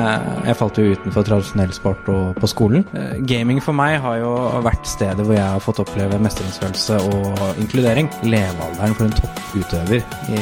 Eh, 0.00 0.46
Jeg 0.48 0.56
falt 0.56 0.78
jo 0.80 0.84
utenfor 0.94 1.26
tradisjonell 1.26 1.72
sport 1.76 2.08
og 2.12 2.38
på 2.40 2.48
skolen. 2.50 2.84
Eh, 2.96 3.18
Gaming 3.28 3.60
for 3.62 3.76
meg 3.76 3.98
har 4.00 4.16
jo 4.22 4.30
vært 4.64 4.86
stedet 4.88 5.24
hvor 5.26 5.36
jeg 5.36 5.44
har 5.44 5.60
fått 5.64 5.82
oppleve 5.84 6.18
mestringsfølelse 6.22 6.96
og 7.10 7.60
inkludering. 7.60 8.08
Levealderen 8.24 8.96
for 8.96 9.04
en 9.10 9.16
topputøver 9.18 10.00
i, 10.00 10.40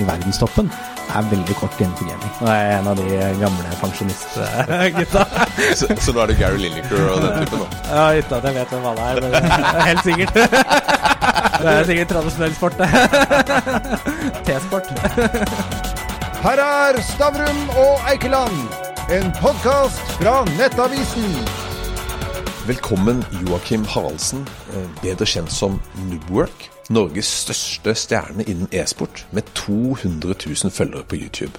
i 0.00 0.06
verdenstoppen 0.08 0.70
er 1.10 1.26
veldig 1.26 1.54
kort 1.58 1.74
innenfor 1.82 2.06
gaming. 2.06 2.34
Er 2.46 2.60
jeg 2.60 2.74
en 2.78 2.88
av 2.92 3.00
de 3.00 3.06
gamle 3.40 3.72
pensjonistgutta. 3.80 5.24
Så, 5.80 5.88
så 5.98 6.12
nå 6.14 6.20
er 6.22 6.30
det 6.30 6.36
Gary 6.38 6.60
Lineker 6.62 7.00
og 7.10 7.24
den 7.24 7.44
typen, 7.48 7.64
da. 7.64 7.66
Ja, 7.90 8.04
uten 8.20 8.36
at 8.36 8.46
jeg 8.46 8.54
vet 8.60 8.70
hvem 8.74 8.86
alle 8.92 9.08
er, 9.10 9.20
men 9.24 9.32
helt 9.88 10.04
sikkert. 10.06 10.32
Det 11.60 11.72
er 11.72 11.88
sikkert 11.90 12.12
tradisjonell 12.14 12.54
sport, 12.56 12.78
det. 12.78 12.88
T-sport. 14.46 14.86
Her 16.40 16.62
er 16.64 17.00
Stavrum 17.10 17.60
og 17.76 18.06
Eikeland, 18.08 18.56
en 19.10 19.32
podkast 19.42 19.98
fra 19.98 20.44
Nettavisen. 20.44 21.32
Velkommen 22.66 23.24
Joakim 23.40 23.82
Haraldsen, 23.84 24.44
eh, 24.70 24.84
bedre 25.02 25.26
kjent 25.26 25.50
som 25.50 25.80
Noobwork. 26.04 26.68
Norges 26.94 27.26
største 27.42 27.94
stjerne 27.98 28.46
innen 28.46 28.68
e-sport, 28.70 29.24
med 29.34 29.50
200 29.54 30.34
000 30.46 30.70
følgere 30.70 31.02
på 31.02 31.16
YouTube. 31.16 31.58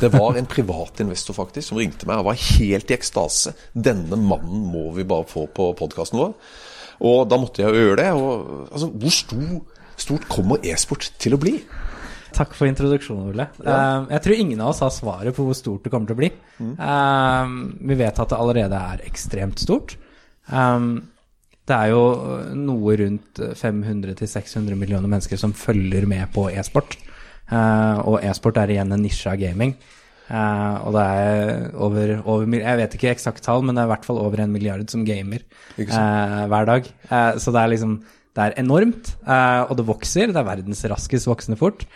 Det 0.00 0.10
var 0.12 0.36
en 0.36 0.46
privat 0.46 1.00
investor 1.00 1.34
faktisk 1.34 1.68
som 1.68 1.78
ringte 1.78 2.06
meg 2.10 2.18
og 2.18 2.32
var 2.32 2.42
helt 2.58 2.90
i 2.90 2.94
ekstase. 2.94 3.54
Denne 3.72 4.18
mannen 4.18 4.66
må 4.72 4.90
vi 4.96 5.06
bare 5.06 5.30
få 5.30 5.46
på 5.46 5.72
podkasten 5.78 6.18
vår. 6.18 6.34
Og 7.00 7.28
da 7.30 7.38
måtte 7.38 7.62
jeg 7.62 7.70
jo 7.70 7.86
gjøre 7.86 8.02
det. 8.02 8.12
Og, 8.12 8.66
altså, 8.72 8.90
hvor 8.90 9.14
stor, 9.14 9.62
stort 9.96 10.28
kommer 10.28 10.58
e-sport 10.66 11.12
til 11.18 11.38
å 11.38 11.40
bli? 11.40 11.60
Takk 12.36 12.54
for 12.56 12.68
introduksjonen, 12.68 13.32
Ole. 13.32 13.48
Eh, 13.64 14.08
jeg 14.14 14.24
tror 14.24 14.40
ingen 14.42 14.60
av 14.60 14.72
oss 14.72 14.82
har 14.84 14.92
svaret 14.94 15.36
på 15.36 15.46
hvor 15.46 15.56
stort 15.56 15.86
det 15.86 15.92
kommer 15.92 16.10
til 16.10 16.18
å 16.18 16.20
bli. 16.20 16.32
Eh, 16.60 17.54
vi 17.90 17.98
vet 17.98 18.20
at 18.22 18.32
det 18.32 18.40
allerede 18.40 18.82
er 18.94 19.04
ekstremt 19.08 19.62
stort. 19.62 19.96
Um, 20.48 21.10
det 21.68 21.76
er 21.76 21.92
jo 21.92 22.02
noe 22.56 22.96
rundt 22.96 23.40
500-600 23.60 24.72
millioner 24.78 25.10
mennesker 25.10 25.40
som 25.40 25.52
følger 25.52 26.06
med 26.08 26.30
på 26.32 26.46
e-sport. 26.48 26.96
Uh, 27.48 28.00
og 28.08 28.24
e-sport 28.24 28.60
er 28.60 28.72
igjen 28.72 28.92
en 28.92 29.02
nisje 29.04 29.28
av 29.28 29.40
gaming. 29.40 29.74
Uh, 30.28 30.76
og 30.84 30.92
det 30.92 31.02
er 31.08 31.68
over, 31.80 32.10
over 32.28 32.58
Jeg 32.60 32.80
vet 32.82 32.94
ikke 32.96 33.12
eksakt 33.14 33.44
tall, 33.44 33.62
men 33.64 33.76
det 33.76 33.84
er 33.84 33.88
i 33.88 33.92
hvert 33.94 34.08
fall 34.08 34.20
over 34.20 34.42
en 34.44 34.52
milliard 34.52 34.88
som 34.92 35.04
gamer 35.08 35.44
eh, 35.80 36.44
hver 36.52 36.68
dag. 36.68 36.88
Eh, 37.08 37.30
så 37.40 37.54
det 37.54 37.62
er 37.62 37.72
liksom 37.72 37.94
Det 38.36 38.44
er 38.44 38.58
enormt, 38.60 39.14
eh, 39.24 39.62
og 39.66 39.76
det 39.78 39.86
vokser. 39.88 40.28
Det 40.30 40.36
er 40.36 40.46
verdens 40.46 40.84
raskest 40.92 41.26
voksende 41.26 41.56
fort. 41.58 41.86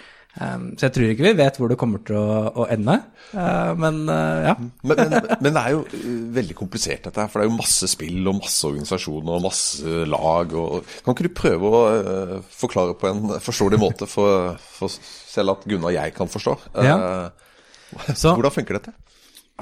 Um, 0.40 0.70
så 0.80 0.86
jeg 0.86 0.92
tror 0.96 1.10
ikke 1.12 1.26
vi 1.26 1.32
vet 1.36 1.58
hvor 1.60 1.68
det 1.68 1.76
kommer 1.76 2.00
til 2.08 2.16
å, 2.16 2.36
å 2.62 2.64
ende. 2.72 2.94
Uh, 3.34 3.72
men 3.76 3.98
uh, 4.08 4.38
ja. 4.46 4.54
Men, 4.80 5.02
men, 5.12 5.26
men 5.44 5.52
det 5.58 5.60
er 5.60 5.74
jo 5.74 5.82
uh, 5.84 6.06
veldig 6.38 6.56
komplisert, 6.56 7.04
dette 7.04 7.20
her. 7.20 7.28
For 7.28 7.42
det 7.42 7.44
er 7.44 7.50
jo 7.50 7.58
masse 7.58 7.90
spill 7.92 8.30
og 8.32 8.38
masse 8.40 8.64
organisasjoner 8.70 9.36
og 9.36 9.44
masse 9.44 10.06
lag. 10.08 10.56
Og, 10.56 10.88
kan 11.04 11.12
ikke 11.18 11.28
du 11.28 11.36
prøve 11.36 11.68
å 11.68 11.82
uh, 11.92 12.34
forklare 12.48 12.96
på 12.96 13.10
en 13.12 13.36
forståelig 13.44 13.82
måte, 13.82 14.08
for, 14.08 14.56
for 14.78 14.96
selv 14.96 15.58
at 15.58 15.68
Gunnar 15.68 15.92
og 15.92 15.98
jeg 16.00 16.16
kan 16.16 16.32
forstå? 16.32 16.56
Ja. 16.80 16.96
Uh, 16.96 18.08
Så- 18.16 18.32
Hvordan 18.32 18.56
funker 18.56 18.80
dette? 18.80 18.96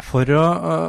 For 0.07 0.25
å, 0.33 0.43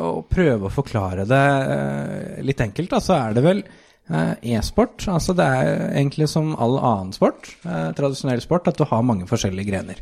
å 0.07 0.09
prøve 0.29 0.69
å 0.69 0.71
forklare 0.71 1.25
det 1.27 1.45
uh, 1.73 2.43
litt 2.45 2.61
enkelt, 2.63 2.93
da, 2.93 2.99
så 3.03 3.17
er 3.17 3.33
det 3.35 3.41
vel 3.43 3.63
uh, 3.65 3.90
e-sport. 4.09 5.05
Altså 5.07 5.33
det 5.37 5.45
er 5.45 5.83
egentlig 5.91 6.27
som 6.27 6.55
all 6.59 6.79
annen 6.79 7.13
sport, 7.15 7.47
uh, 7.65 7.91
tradisjonell 7.95 8.41
sport, 8.43 8.67
at 8.67 8.79
du 8.79 8.83
har 8.89 9.05
mange 9.05 9.27
forskjellige 9.29 9.69
grener. 9.69 10.01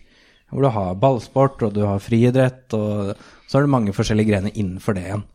Hvor 0.50 0.66
du 0.66 0.70
har 0.74 0.96
ballsport, 0.98 1.62
og 1.68 1.76
du 1.76 1.84
har 1.86 2.00
friidrett, 2.02 2.74
og 2.74 3.14
så 3.46 3.58
har 3.58 3.68
du 3.68 3.70
mange 3.70 3.94
forskjellige 3.94 4.32
grener 4.32 4.56
innenfor 4.56 4.98
det 4.98 5.04
igjen. 5.06 5.26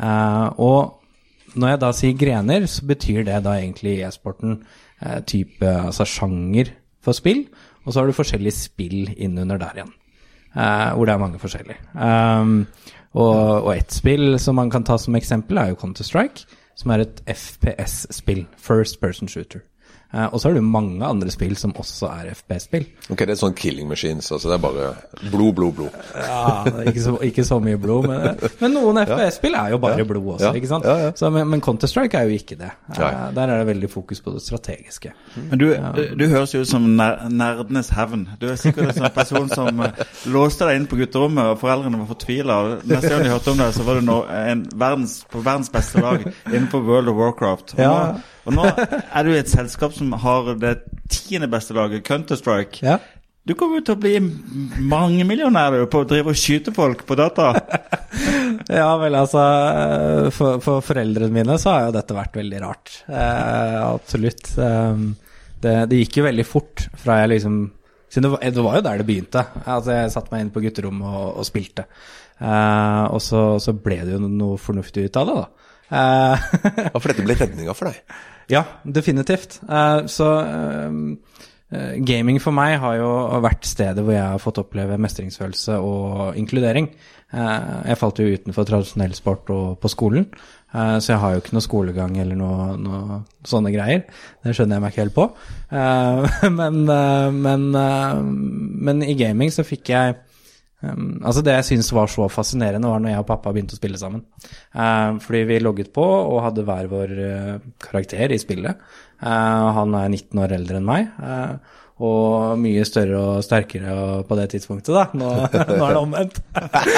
Uh, 0.00 0.48
og 0.56 1.02
når 1.58 1.68
jeg 1.74 1.80
da 1.82 1.90
sier 1.92 2.16
grener, 2.16 2.66
så 2.70 2.86
betyr 2.88 3.26
det 3.26 3.42
da 3.44 3.58
egentlig 3.58 3.98
e-sporten 4.06 4.62
eh, 5.02 5.18
type 5.28 5.68
altså 5.68 6.06
sjanger 6.08 6.70
for 7.04 7.12
spill, 7.12 7.42
og 7.84 7.92
så 7.92 8.00
har 8.00 8.08
du 8.08 8.16
forskjellige 8.16 8.56
spill 8.56 9.10
innunder 9.16 9.60
der 9.60 9.82
igjen. 9.82 9.92
eh, 10.56 10.94
hvor 10.94 11.04
det 11.04 11.12
er 11.12 11.20
mange 11.20 11.38
forskjellige. 11.42 11.76
Og, 13.12 13.36
og 13.66 13.76
ett 13.76 13.92
spill 13.92 14.38
som 14.40 14.56
man 14.56 14.70
kan 14.72 14.84
ta 14.84 14.96
som 14.96 15.16
eksempel, 15.18 15.58
er 15.58 15.74
jo 15.74 15.80
Counter-Strike, 15.82 16.46
som 16.76 16.90
er 16.90 17.04
et 17.04 17.22
FPS-spill. 17.26 18.46
First 18.56 19.00
person 19.00 19.28
shooter. 19.28 19.60
Eh, 20.12 20.26
og 20.28 20.40
så 20.40 20.48
har 20.50 20.54
du 20.58 20.60
mange 20.60 21.02
andre 21.08 21.30
spill 21.32 21.54
som 21.56 21.72
også 21.72 22.08
er 22.12 22.30
FPS-spill. 22.34 22.84
Ok, 23.10 23.18
Det 23.24 23.30
er 23.30 23.38
sånn 23.40 23.54
killing 23.56 23.88
machines. 23.88 24.30
altså 24.32 24.50
Det 24.50 24.58
er 24.58 24.62
bare 24.62 24.90
blod, 25.30 25.54
blod, 25.56 25.74
blod. 25.78 25.90
Ja, 26.14 26.64
ikke 26.90 27.00
så, 27.00 27.14
ikke 27.24 27.44
så 27.48 27.58
mye 27.64 27.78
blod, 27.80 28.08
men, 28.10 28.36
men 28.60 28.74
noen 28.76 29.00
FPS-spill 29.06 29.54
er 29.56 29.70
jo 29.70 29.78
bare 29.78 29.98
Ja. 29.98 30.04
blod 30.04 30.26
også, 30.34 30.50
Ja. 30.50 30.52
ikke 30.52 30.68
sant? 30.68 30.84
Ja, 30.84 30.96
ja. 31.06 31.12
Så, 31.16 31.30
men 31.32 31.48
men 31.48 31.60
Counter-Strike 31.64 32.14
er 32.20 32.28
jo 32.28 32.36
ikke 32.36 32.58
det. 32.58 32.70
Eh, 32.92 33.30
Der 33.34 33.48
er 33.48 33.64
det 33.64 33.66
veldig 33.74 33.90
fokus 33.90 34.20
på 34.20 34.32
det 34.34 34.42
strategiske. 34.42 35.12
Men 35.50 35.58
du, 35.58 35.66
du 36.18 36.26
høres 36.28 36.52
jo 36.54 36.60
ut 36.60 36.68
som 36.68 36.84
ner 36.96 37.28
nerdenes 37.30 37.88
hevn. 37.96 38.26
Du 38.40 38.48
er 38.50 38.56
sikkert 38.60 38.92
en 38.92 38.98
sånn 39.02 39.14
person 39.14 39.48
som 39.48 39.80
eh, 39.80 40.02
låste 40.28 40.68
deg 40.68 40.76
inn 40.82 40.86
på 40.90 40.96
gutterommet, 41.00 41.54
og 41.54 41.58
foreldrene 41.62 41.98
var 42.02 42.10
fortvila. 42.12 42.58
Neste 42.84 43.08
gang 43.08 43.22
de 43.24 43.32
hørte 43.32 43.50
om 43.54 43.56
deg, 43.64 43.72
så 43.72 43.82
var 43.88 43.94
du 43.94 44.04
nå 44.06 44.18
en 44.28 44.66
verdens, 44.76 45.24
på 45.32 45.40
verdens 45.42 45.70
beste 45.72 46.00
lag 46.04 46.20
innenfor 46.52 46.84
World 46.84 47.08
of 47.08 47.16
Warcraft. 47.16 47.74
Og, 47.74 47.80
Ja. 47.80 47.94
nå, 48.12 48.20
og 48.46 48.54
nå 48.56 48.68
er 48.68 49.26
du 49.26 49.32
i 49.32 49.40
et 49.40 49.50
selskap 49.50 49.94
som 49.96 50.12
har 50.22 50.54
det 50.60 50.76
tiende 51.12 51.48
beste 51.50 51.76
laget, 51.76 52.04
Counter-Strike. 52.06 52.82
Ja. 52.84 52.98
Du 53.42 53.56
kommer 53.58 53.80
jo 53.80 53.86
til 53.88 53.96
å 53.96 54.02
bli 54.02 54.12
mangemillionær 54.86 55.74
på 55.90 56.02
å 56.04 56.06
drive 56.06 56.30
og 56.30 56.38
skyte 56.38 56.74
folk 56.74 57.06
på 57.08 57.18
data. 57.18 57.52
Ja, 58.68 58.92
vel 59.00 59.14
altså 59.16 59.40
eh, 59.42 60.26
for, 60.34 60.60
for 60.62 60.84
foreldrene 60.84 61.32
mine 61.34 61.56
så 61.58 61.72
har 61.72 61.86
jo 61.86 61.94
dette 61.96 62.14
vært 62.14 62.36
veldig 62.38 62.58
rart. 62.62 62.92
Eh, 63.08 63.78
absolutt. 63.82 64.52
Um, 64.60 65.14
det, 65.64 65.72
det 65.90 66.02
gikk 66.02 66.18
jo 66.20 66.26
veldig 66.28 66.44
fort 66.46 66.84
fra 67.00 67.22
jeg 67.22 67.32
liksom 67.36 67.56
Siden 68.12 68.26
det 68.26 68.30
var, 68.34 68.42
det 68.44 68.64
var 68.66 68.76
jo 68.76 68.84
der 68.84 69.00
det 69.00 69.06
begynte. 69.08 69.42
Altså 69.64 69.94
Jeg 69.96 70.12
satte 70.12 70.34
meg 70.34 70.44
inn 70.44 70.52
på 70.52 70.60
gutterommet 70.60 71.08
og, 71.08 71.28
og 71.40 71.46
spilte. 71.48 71.86
Eh, 72.42 73.04
og 73.08 73.22
så, 73.24 73.42
så 73.62 73.72
ble 73.72 74.02
det 74.04 74.12
jo 74.18 74.20
noe 74.26 74.60
fornuftig 74.60 75.06
ut 75.08 75.18
av 75.20 75.30
det, 75.30 75.36
da. 75.40 75.68
Eh, 75.96 76.46
Ja, 76.90 76.92
For 76.98 77.08
dette 77.08 77.24
ble 77.24 77.38
redninga 77.40 77.74
for 77.78 77.88
deg. 77.88 78.02
Ja, 78.52 78.66
definitivt. 78.84 79.60
Eh, 79.64 80.04
så 80.12 80.28
ehm, 80.44 81.16
eh, 81.72 81.96
gaming 82.04 82.40
for 82.42 82.54
meg 82.56 82.76
har 82.82 82.98
jo 83.00 83.10
vært 83.44 83.64
stedet 83.68 84.04
hvor 84.04 84.14
jeg 84.14 84.28
har 84.34 84.42
fått 84.42 84.60
oppleve 84.60 85.00
mestringsfølelse 85.00 85.78
og 85.80 86.36
inkludering. 86.40 86.90
Eh, 87.32 87.76
jeg 87.88 88.00
falt 88.00 88.20
jo 88.20 88.28
utenfor 88.28 88.66
tradisjonell 88.68 89.14
sport 89.16 89.48
og 89.54 89.78
på 89.80 89.88
skolen, 89.88 90.26
eh, 90.74 90.98
så 91.00 91.14
jeg 91.14 91.20
har 91.22 91.32
jo 91.32 91.40
ikke 91.40 91.56
noe 91.56 91.64
skolegang 91.64 92.18
eller 92.20 92.36
noe, 92.36 92.66
noe 92.76 93.22
sånne 93.48 93.72
greier. 93.72 94.04
Det 94.44 94.52
skjønner 94.52 94.76
jeg 94.76 94.84
meg 94.84 94.92
ikke 94.92 95.06
helt 95.06 95.16
på. 95.16 95.26
Eh, 95.72 96.50
men, 96.60 96.82
eh, 96.92 97.30
men, 97.32 97.64
eh, 97.80 98.20
men 98.90 99.02
i 99.06 99.16
gaming 99.16 99.54
så 99.54 99.64
fikk 99.64 99.94
jeg 99.94 100.20
Um, 100.82 101.20
altså 101.22 101.44
Det 101.46 101.54
jeg 101.54 101.68
syns 101.68 101.92
var 101.94 102.10
så 102.10 102.26
fascinerende, 102.32 102.90
var 102.90 103.02
når 103.02 103.14
jeg 103.14 103.22
og 103.22 103.28
pappa 103.28 103.52
begynte 103.54 103.76
å 103.76 103.80
spille 103.80 104.00
sammen. 104.00 104.24
Uh, 104.74 105.18
fordi 105.22 105.44
vi 105.46 105.60
logget 105.62 105.92
på 105.94 106.02
og 106.02 106.42
hadde 106.48 106.66
hver 106.66 106.90
vår 106.90 107.14
uh, 107.20 107.68
karakter 107.82 108.34
i 108.34 108.40
spillet. 108.42 108.82
Uh, 109.22 109.68
han 109.78 109.94
er 109.94 110.10
19 110.10 110.42
år 110.42 110.56
eldre 110.58 110.80
enn 110.82 110.90
meg. 110.90 111.14
uh, 111.22 111.78
og 112.02 112.58
mye 112.58 112.82
større 112.88 113.18
og 113.20 113.44
sterkere 113.46 114.22
på 114.26 114.36
det 114.38 114.48
tidspunktet, 114.54 114.90
da. 114.96 115.04
Nå, 115.14 115.28
nå 115.78 115.84
er 115.86 115.92
det 115.92 116.00
omvendt. 116.00 116.40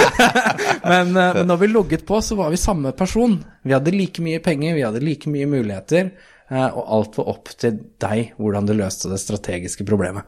men, 0.91 1.11
uh, 1.13 1.33
men 1.41 1.51
når 1.51 1.61
vi 1.61 1.69
logget 1.73 2.07
på, 2.09 2.23
så 2.25 2.39
var 2.39 2.55
vi 2.55 2.61
samme 2.61 2.95
person. 2.97 3.37
Vi 3.63 3.75
hadde 3.75 3.93
like 3.93 4.25
mye 4.25 4.41
penger, 4.45 4.79
vi 4.79 4.87
hadde 4.87 5.03
like 5.05 5.29
mye 5.33 5.51
muligheter. 5.51 6.15
uh, 6.49 6.71
og 6.71 6.85
alt 6.97 7.19
var 7.21 7.33
opp 7.35 7.53
til 7.61 7.77
deg 8.01 8.33
hvordan 8.39 8.71
du 8.71 8.77
løste 8.79 9.13
det 9.13 9.21
strategiske 9.21 9.85
problemet. 9.85 10.25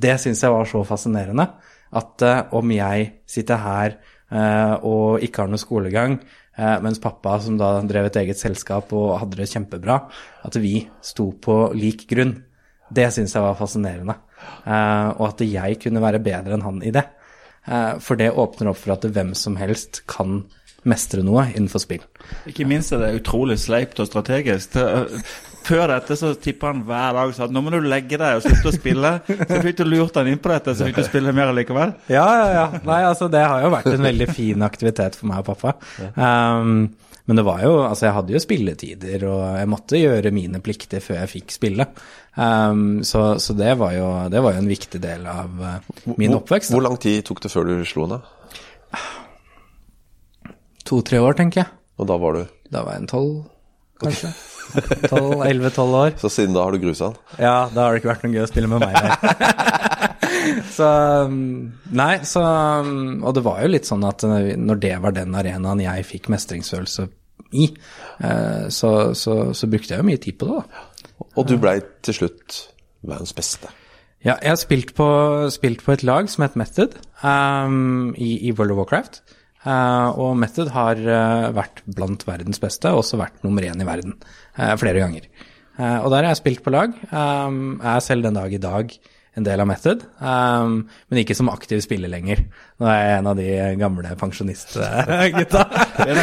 Det 0.00 0.16
syns 0.22 0.40
jeg 0.46 0.54
var 0.54 0.64
så 0.70 0.80
fascinerende. 0.88 1.50
At 1.96 2.22
eh, 2.22 2.42
om 2.54 2.70
jeg 2.74 3.08
sitter 3.28 3.62
her 3.64 3.96
eh, 3.96 4.74
og 4.86 5.24
ikke 5.24 5.44
har 5.44 5.50
noe 5.50 5.60
skolegang, 5.60 6.18
eh, 6.54 6.76
mens 6.84 7.02
pappa, 7.02 7.38
som 7.42 7.58
da 7.60 7.72
drev 7.86 8.10
et 8.10 8.20
eget 8.22 8.40
selskap 8.40 8.92
og 8.96 9.18
hadde 9.22 9.40
det 9.40 9.50
kjempebra, 9.50 9.98
at 10.46 10.60
vi 10.62 10.84
sto 11.04 11.32
på 11.34 11.62
lik 11.76 12.06
grunn, 12.10 12.36
det 12.90 13.08
syns 13.14 13.36
jeg 13.36 13.44
var 13.44 13.58
fascinerende. 13.58 14.16
Og 14.66 15.20
at 15.28 15.42
jeg 15.46 15.76
kunne 15.78 16.00
være 16.02 16.18
bedre 16.24 16.56
enn 16.56 16.64
han 16.64 16.80
i 16.82 16.90
det. 16.90 17.04
For 18.02 18.18
det 18.18 18.32
åpner 18.34 18.72
opp 18.72 18.80
for 18.80 18.96
at 18.96 19.04
hvem 19.14 19.30
som 19.38 19.54
helst 19.60 20.00
kan 20.10 20.40
mestre 20.82 21.22
noe 21.22 21.44
innenfor 21.52 21.84
spill. 21.84 22.02
Ikke 22.50 22.66
minst 22.66 22.90
er 22.96 23.04
det 23.04 23.12
utrolig 23.20 23.60
sleipt 23.62 24.02
og 24.02 24.08
strategisk. 24.10 24.74
Det, 25.70 25.76
før 25.76 25.92
dette 25.94 26.16
så 26.18 26.32
tippa 26.42 26.72
han 26.72 26.80
hver 26.88 27.14
dag 27.16 27.34
sa 27.36 27.46
at 27.46 27.54
nå 27.54 27.62
må 27.62 27.72
du 27.72 27.78
legge 27.86 28.18
deg 28.20 28.40
og 28.40 28.42
slutte 28.44 28.72
å 28.72 28.74
spille. 28.74 29.12
Så 29.28 29.60
fikk 29.62 29.78
du 29.78 29.84
lurt 29.86 30.18
han 30.18 30.30
inn 30.30 30.40
på 30.42 30.50
dette, 30.52 30.74
så 30.74 30.88
fikk 30.88 30.98
du 30.98 31.06
spille 31.06 31.34
mer 31.36 31.52
likevel. 31.56 31.94
Ja, 32.10 32.26
ja, 32.40 32.48
ja. 32.56 32.64
Nei, 32.86 32.98
altså 33.06 33.30
det 33.32 33.44
har 33.46 33.62
jo 33.62 33.70
vært 33.76 33.92
en 33.92 34.08
veldig 34.08 34.28
fin 34.34 34.66
aktivitet 34.66 35.18
for 35.20 35.30
meg 35.30 35.44
og 35.44 35.52
pappa. 35.52 35.76
Um, 36.18 36.90
men 37.30 37.38
det 37.38 37.44
var 37.46 37.62
jo, 37.62 37.76
altså 37.86 38.08
jeg 38.08 38.16
hadde 38.16 38.34
jo 38.34 38.42
spilletider, 38.42 39.24
og 39.30 39.42
jeg 39.60 39.70
måtte 39.70 40.00
gjøre 40.00 40.32
mine 40.34 40.58
plikter 40.64 41.04
før 41.04 41.20
jeg 41.20 41.32
fikk 41.36 41.54
spille. 41.54 41.86
Um, 42.34 43.04
så 43.06 43.36
så 43.42 43.54
det, 43.58 43.72
var 43.78 43.94
jo, 43.94 44.08
det 44.32 44.42
var 44.42 44.56
jo 44.56 44.62
en 44.64 44.70
viktig 44.70 45.02
del 45.02 45.26
av 45.30 45.62
uh, 45.62 46.14
min 46.16 46.34
oppvekst. 46.34 46.72
Hvor 46.74 46.80
hvor 46.80 46.88
lang 46.88 46.98
tid 47.02 47.22
tok 47.28 47.44
det 47.44 47.52
før 47.52 47.70
du 47.70 47.84
slo 47.86 48.08
henne? 48.08 48.22
To-tre 50.90 51.20
år, 51.22 51.38
tenker 51.38 51.62
jeg. 51.62 51.70
Og 52.00 52.08
da 52.10 52.16
var 52.18 52.38
du 52.38 52.46
Da 52.72 52.82
var 52.86 52.96
jeg 52.96 53.04
en 53.04 53.10
tolv, 53.10 53.34
kanskje. 54.02 54.32
Elleve-tolv 55.50 55.96
år. 56.00 56.16
Så 56.20 56.30
siden 56.32 56.56
da 56.56 56.64
har 56.66 56.74
du 56.74 56.82
grusa 56.82 57.10
den? 57.10 57.20
Ja, 57.38 57.54
da 57.72 57.86
har 57.86 57.94
det 57.94 58.02
ikke 58.02 58.12
vært 58.12 58.26
noe 58.26 58.34
gøy 58.34 58.44
å 58.44 58.50
spille 58.50 58.70
med 58.70 58.84
meg 58.84 58.96
der. 58.96 59.16
så 60.76 60.90
um, 61.26 61.40
Nei, 61.96 62.12
så 62.26 62.42
um, 62.42 63.20
Og 63.26 63.34
det 63.36 63.42
var 63.44 63.60
jo 63.62 63.72
litt 63.72 63.88
sånn 63.88 64.04
at 64.08 64.24
uh, 64.24 64.36
når 64.56 64.80
det 64.82 64.94
var 65.02 65.16
den 65.16 65.36
arenaen 65.36 65.82
jeg 65.84 66.06
fikk 66.08 66.30
mestringsfølelse 66.32 67.08
i, 67.50 67.66
eh, 68.22 68.68
så, 68.70 69.14
så, 69.14 69.34
så 69.54 69.66
brukte 69.66 69.94
jeg 69.94 70.02
jo 70.02 70.06
mye 70.06 70.20
tid 70.22 70.36
på 70.38 70.46
det, 70.46 70.60
da. 70.60 71.24
Og 71.34 71.48
du 71.48 71.56
blei 71.58 71.80
til 72.06 72.14
slutt 72.14 72.58
verdens 73.02 73.34
beste. 73.34 73.70
Ja, 74.22 74.36
jeg 74.42 74.52
har 74.52 74.60
spilt 74.60 74.92
på, 74.94 75.08
spilt 75.52 75.82
på 75.84 75.94
et 75.96 76.04
lag 76.04 76.28
som 76.30 76.44
het 76.44 76.56
Method 76.60 76.94
um, 77.24 78.12
i, 78.14 78.36
i 78.48 78.52
World 78.52 78.74
of 78.74 78.82
Warcraft. 78.82 79.22
Uh, 79.60 80.08
og 80.16 80.36
Method 80.40 80.70
har 80.72 81.00
uh, 81.04 81.50
vært 81.52 81.82
blant 81.84 82.24
verdens 82.28 82.62
beste, 82.62 82.92
og 82.92 83.02
også 83.02 83.20
vært 83.20 83.42
nummer 83.44 83.64
én 83.66 83.82
i 83.82 83.88
verden 83.88 84.16
uh, 84.56 84.74
flere 84.80 85.02
ganger. 85.02 85.28
Og 85.80 86.10
der 86.12 86.26
har 86.26 86.34
jeg 86.34 86.40
spilt 86.42 86.60
på 86.60 86.72
lag. 86.74 86.92
Jeg 87.08 87.88
er 87.88 88.02
selv 88.04 88.26
den 88.26 88.34
dag 88.36 88.52
i 88.52 88.58
dag 88.60 88.90
en 89.38 89.46
del 89.46 89.62
av 89.62 89.68
Method, 89.70 90.02
um, 90.18 90.72
men 91.08 91.20
ikke 91.22 91.36
som 91.38 91.48
aktiv 91.52 91.80
spiller 91.84 92.10
lenger. 92.10 92.42
Nå 92.82 92.88
er 92.90 92.98
jeg 92.98 93.20
en 93.20 93.28
av 93.30 93.38
de 93.38 93.46
gamle 93.80 94.12
pensjonistgutta. 94.20 95.62
En. 96.00 96.18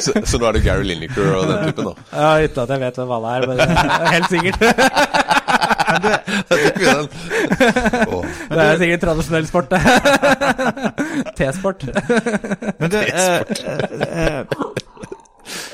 Så, 0.00 0.14
så 0.24 0.38
nå 0.38 0.48
er 0.48 0.56
det 0.56 0.62
Gary 0.64 0.86
Lineker 0.86 1.34
og 1.34 1.50
den 1.50 1.68
typen, 1.68 1.90
da. 1.90 2.06
ja, 2.14 2.30
uten 2.46 2.62
at 2.62 2.72
jeg 2.72 2.82
vet 2.86 3.00
hvem 3.02 3.14
alle 3.18 3.34
er, 3.36 3.46
men 3.50 3.56
helt 4.14 4.32
sikkert. 4.32 5.31
Den. 6.00 7.08
Åh. 8.08 8.24
Det 8.50 8.64
er 8.64 8.78
sikkert 8.80 9.04
tradisjonell 9.06 9.46
sport, 9.48 9.70
det. 9.72 9.80
T-sport. 11.38 11.86
Men 12.80 12.92
det 12.92 13.02
eh, 13.12 13.40
eh, 14.08 14.44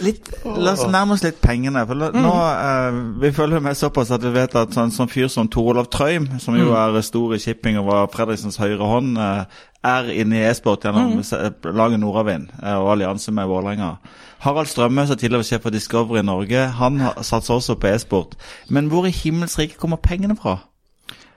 litt, 0.05 0.31
La 0.45 0.73
oss 0.75 0.85
nærme 0.91 1.17
oss 1.17 1.25
litt 1.25 1.41
pengene. 1.45 1.85
For 1.89 1.99
nå, 1.99 2.11
nå, 2.17 2.35
eh, 2.51 3.01
Vi 3.23 3.33
følger 3.37 3.65
med 3.65 3.79
såpass 3.79 4.13
at 4.15 4.25
vi 4.25 4.35
vet 4.35 4.57
at 4.59 4.77
sånn, 4.77 4.93
sånn 4.95 5.11
fyr 5.13 5.31
som 5.33 5.51
Tor 5.53 5.73
Olav 5.75 5.91
Trøim, 5.93 6.29
som 6.43 6.57
jo 6.59 6.73
er 6.77 7.01
stor 7.07 7.35
i 7.37 7.43
shipping 7.43 7.81
og 7.81 7.91
var 7.91 8.13
Fredriksens 8.15 8.61
høyre 8.61 8.85
hånd, 8.85 9.19
eh, 9.19 9.45
er 9.89 10.11
inne 10.11 10.41
i 10.41 10.47
e-sport 10.49 10.85
gjennom 10.85 11.21
mm. 11.21 11.69
laget 11.77 12.03
Nordavind 12.03 12.51
eh, 12.63 12.75
og 12.75 12.95
allianse 12.97 13.35
med 13.35 13.47
Vålerenga. 13.51 13.97
Harald 14.45 14.71
Strømme, 14.71 15.07
som 15.07 15.19
tidligere 15.19 15.47
sjef 15.47 15.65
for 15.67 15.75
Discovery 15.75 16.23
Norge, 16.23 16.67
han 16.79 17.01
satser 17.27 17.57
også 17.57 17.79
på 17.81 17.91
e-sport. 17.91 18.37
Men 18.71 18.91
hvor 18.93 19.09
i 19.09 19.15
himmels 19.15 19.59
rike 19.59 19.79
kommer 19.81 19.99
pengene 20.03 20.37
fra? 20.39 20.61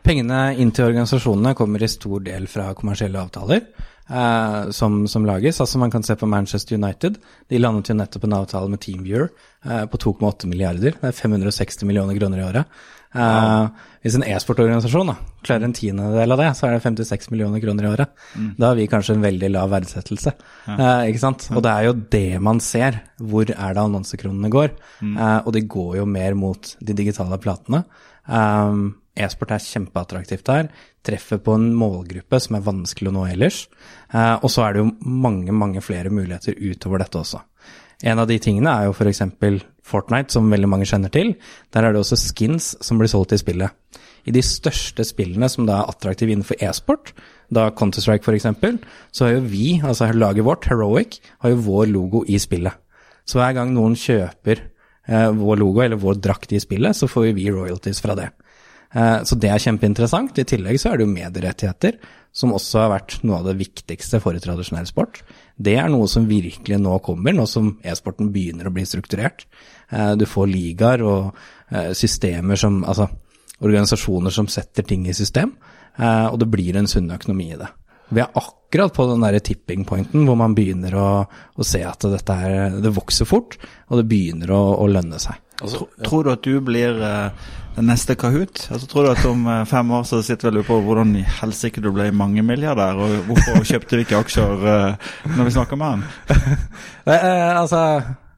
Pengene 0.05 0.51
inn 0.57 0.73
til 0.73 0.87
organisasjonene 0.89 1.55
kommer 1.57 1.81
i 1.81 1.89
stor 1.89 2.21
del 2.25 2.47
fra 2.49 2.71
kommersielle 2.77 3.21
avtaler 3.21 3.61
eh, 4.09 4.69
som, 4.73 5.03
som 5.07 5.25
lages. 5.25 5.59
Altså 5.61 5.81
Man 5.81 5.91
kan 5.93 6.03
se 6.03 6.15
på 6.15 6.29
Manchester 6.29 6.77
United. 6.77 7.19
De 7.49 7.59
landet 7.61 7.89
jo 7.89 7.97
nettopp 7.97 8.25
en 8.25 8.37
avtale 8.39 8.71
med 8.71 8.81
TeamViewer 8.81 9.29
eh, 9.65 9.85
på 9.85 10.01
2,8 10.05 10.49
milliarder. 10.49 10.97
Det 10.97 11.11
er 11.11 11.17
560 11.17 11.85
millioner 11.89 12.17
kroner 12.17 12.41
i 12.41 12.47
året. 12.49 12.81
Eh, 13.13 13.67
Hvis 14.01 14.15
en 14.17 14.23
e-sportorganisasjon 14.25 15.11
klarer 15.45 15.65
en 15.67 15.73
tiendedel 15.77 16.33
av 16.33 16.39
det, 16.41 16.47
så 16.57 16.65
er 16.67 16.71
det 16.73 16.81
56 16.81 17.27
millioner 17.29 17.61
kroner 17.61 17.85
i 17.85 17.89
året. 17.91 18.13
Da 18.57 18.71
har 18.71 18.75
vi 18.79 18.87
kanskje 18.89 19.13
en 19.13 19.21
veldig 19.25 19.49
lav 19.51 19.69
verdsettelse. 19.69 20.33
Eh, 20.73 21.11
ikke 21.11 21.21
sant? 21.21 21.49
Og 21.53 21.61
det 21.61 21.71
er 21.71 21.83
jo 21.85 21.93
det 22.15 22.41
man 22.41 22.59
ser. 22.59 23.01
Hvor 23.21 23.43
er 23.45 23.75
det 23.75 23.83
annonsekronene 23.83 24.49
går? 24.49 24.71
Eh, 25.03 25.39
og 25.45 25.51
de 25.53 25.61
går 25.61 25.97
jo 25.99 26.05
mer 26.09 26.33
mot 26.33 26.75
de 26.81 26.93
digitale 26.97 27.37
platene. 27.37 27.83
Um, 28.25 28.95
E-sport 29.17 29.51
er 29.51 29.59
kjempeattraktivt 29.59 30.47
her. 30.47 30.69
Treffer 31.03 31.37
på 31.43 31.53
en 31.57 31.73
målgruppe 31.75 32.39
som 32.39 32.55
er 32.55 32.61
vanskelig 32.63 33.09
å 33.11 33.15
nå 33.17 33.25
ellers. 33.27 33.67
Og 34.13 34.47
så 34.49 34.63
er 34.63 34.73
det 34.73 34.79
jo 34.85 34.91
mange, 35.03 35.51
mange 35.51 35.81
flere 35.83 36.09
muligheter 36.09 36.55
utover 36.55 37.03
dette 37.03 37.19
også. 37.19 37.41
En 38.03 38.19
av 38.19 38.27
de 38.29 38.37
tingene 38.41 38.71
er 38.71 38.87
jo 38.87 38.95
f.eks. 38.95 39.21
Fortnite, 39.91 40.31
som 40.33 40.49
veldig 40.49 40.69
mange 40.69 40.87
kjenner 40.89 41.11
til. 41.13 41.33
Der 41.73 41.85
er 41.85 41.93
det 41.93 42.01
også 42.01 42.17
skins 42.19 42.75
som 42.81 42.99
blir 43.01 43.09
solgt 43.11 43.33
i 43.35 43.39
spillet. 43.41 43.73
I 44.25 44.33
de 44.33 44.41
største 44.45 45.03
spillene 45.05 45.49
som 45.49 45.65
da 45.65 45.79
er 45.81 45.89
attraktive 45.91 46.33
innenfor 46.33 46.59
e-sport, 46.61 47.11
da 47.51 47.69
Counter-Strike 47.75 48.21
f.eks., 48.23 48.45
så 49.11 49.25
har 49.25 49.33
jo 49.35 49.45
vi, 49.49 49.79
altså 49.83 50.11
laget 50.13 50.45
vårt, 50.45 50.67
Heroic, 50.69 51.19
har 51.41 51.53
jo 51.53 51.63
vår 51.65 51.89
logo 51.91 52.23
i 52.29 52.37
spillet. 52.39 52.77
Så 53.25 53.41
hver 53.41 53.55
gang 53.57 53.73
noen 53.73 53.97
kjøper 53.97 54.61
eh, 54.61 55.29
vår 55.37 55.59
logo 55.61 55.81
eller 55.83 55.99
vår 56.01 56.21
drakt 56.21 56.53
i 56.53 56.61
spillet, 56.61 56.95
så 56.97 57.09
får 57.09 57.29
jo 57.31 57.35
vi 57.37 57.49
royalties 57.53 58.01
fra 58.01 58.15
det. 58.17 58.29
Eh, 58.93 59.19
Så 59.27 59.37
det 59.41 59.49
er 59.51 59.61
kjempeinteressant. 59.65 60.37
I 60.37 60.47
tillegg 60.47 60.79
så 60.81 60.91
er 60.93 61.01
det 61.01 61.07
jo 61.07 61.13
medierettigheter, 61.15 61.97
som 62.31 62.53
også 62.55 62.85
har 62.85 62.93
vært 62.93 63.17
noe 63.27 63.41
av 63.41 63.49
det 63.49 63.57
viktigste 63.59 64.21
for 64.23 64.37
tradisjonell 64.39 64.87
sport. 64.87 65.19
Det 65.59 65.75
er 65.79 65.89
noe 65.91 66.07
som 66.09 66.29
virkelig 66.29 66.79
nå 66.79 66.95
kommer, 67.03 67.35
nå 67.35 67.45
som 67.49 67.73
e-sporten 67.83 68.31
begynner 68.31 68.69
å 68.69 68.73
bli 68.75 68.85
strukturert. 68.87 69.45
Eh, 69.91 70.15
Du 70.15 70.25
får 70.25 70.47
ligaer 70.47 71.03
og 71.03 71.35
eh, 71.71 71.91
systemer 71.97 72.55
som 72.55 72.83
Altså 72.85 73.09
organisasjoner 73.61 74.33
som 74.33 74.47
setter 74.49 74.81
ting 74.81 75.05
i 75.05 75.13
system, 75.13 75.51
eh, 75.97 76.27
og 76.31 76.39
det 76.41 76.49
blir 76.49 76.77
en 76.77 76.89
sunn 76.89 77.11
økonomi 77.13 77.51
i 77.53 77.59
det. 77.59 77.67
Vi 78.11 78.19
er 78.23 78.33
akkurat 78.35 78.93
på 78.95 79.05
den 79.07 79.21
der 79.23 79.37
tipping 79.39 79.85
pointen 79.87 80.25
hvor 80.27 80.35
man 80.39 80.55
begynner 80.57 80.95
å, 80.97 81.09
å 81.29 81.67
se 81.67 81.83
at 81.85 82.01
dette 82.11 82.35
her, 82.35 82.79
det 82.81 82.91
vokser 82.95 83.29
fort, 83.29 83.59
og 83.87 84.01
det 84.01 84.07
begynner 84.09 84.51
å, 84.51 84.61
å 84.81 84.89
lønne 84.89 85.19
seg. 85.21 85.37
Altså, 85.61 85.85
Tror 86.05 86.25
du 86.25 86.31
at 86.33 86.45
du 86.45 86.55
blir 86.65 87.01
eh, 87.05 87.49
den 87.75 87.87
neste 87.87 88.15
Kahoot? 88.19 88.65
Altså, 88.73 88.87
tror 88.89 89.05
du 89.05 89.11
at 89.13 89.25
om 89.29 89.45
eh, 89.47 89.61
fem 89.69 89.91
år 89.95 90.07
så 90.09 90.21
sitter 90.25 90.53
du 90.55 90.61
på 90.65 90.79
hvordan 90.83 91.13
i 91.19 91.25
helsike 91.39 91.83
du 91.83 91.91
ble 91.93 92.09
mangemilliardær, 92.15 92.99
og 92.99 93.29
hvorfor 93.29 93.61
kjøpte 93.67 93.99
vi 93.99 94.07
ikke 94.07 94.19
aksjer 94.23 94.65
eh, 94.73 95.07
når 95.37 95.47
vi 95.47 95.55
snakker 95.59 95.81
med 95.81 95.95
han? 95.95 96.09
Eh, 97.11 97.57
altså 97.57 97.79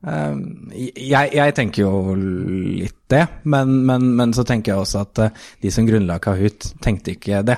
jeg, 0.04 1.30
jeg 1.36 1.54
tenker 1.56 1.84
jo 1.84 2.14
litt 2.16 2.96
det, 3.12 3.22
men, 3.48 3.74
men, 3.88 4.10
men 4.18 4.34
så 4.36 4.44
tenker 4.48 4.74
jeg 4.74 4.82
også 4.82 5.02
at 5.04 5.22
de 5.64 5.72
som 5.72 5.88
grunnla 5.88 6.18
Kahoot, 6.24 6.74
tenkte 6.84 7.14
ikke 7.16 7.40
det. 7.48 7.58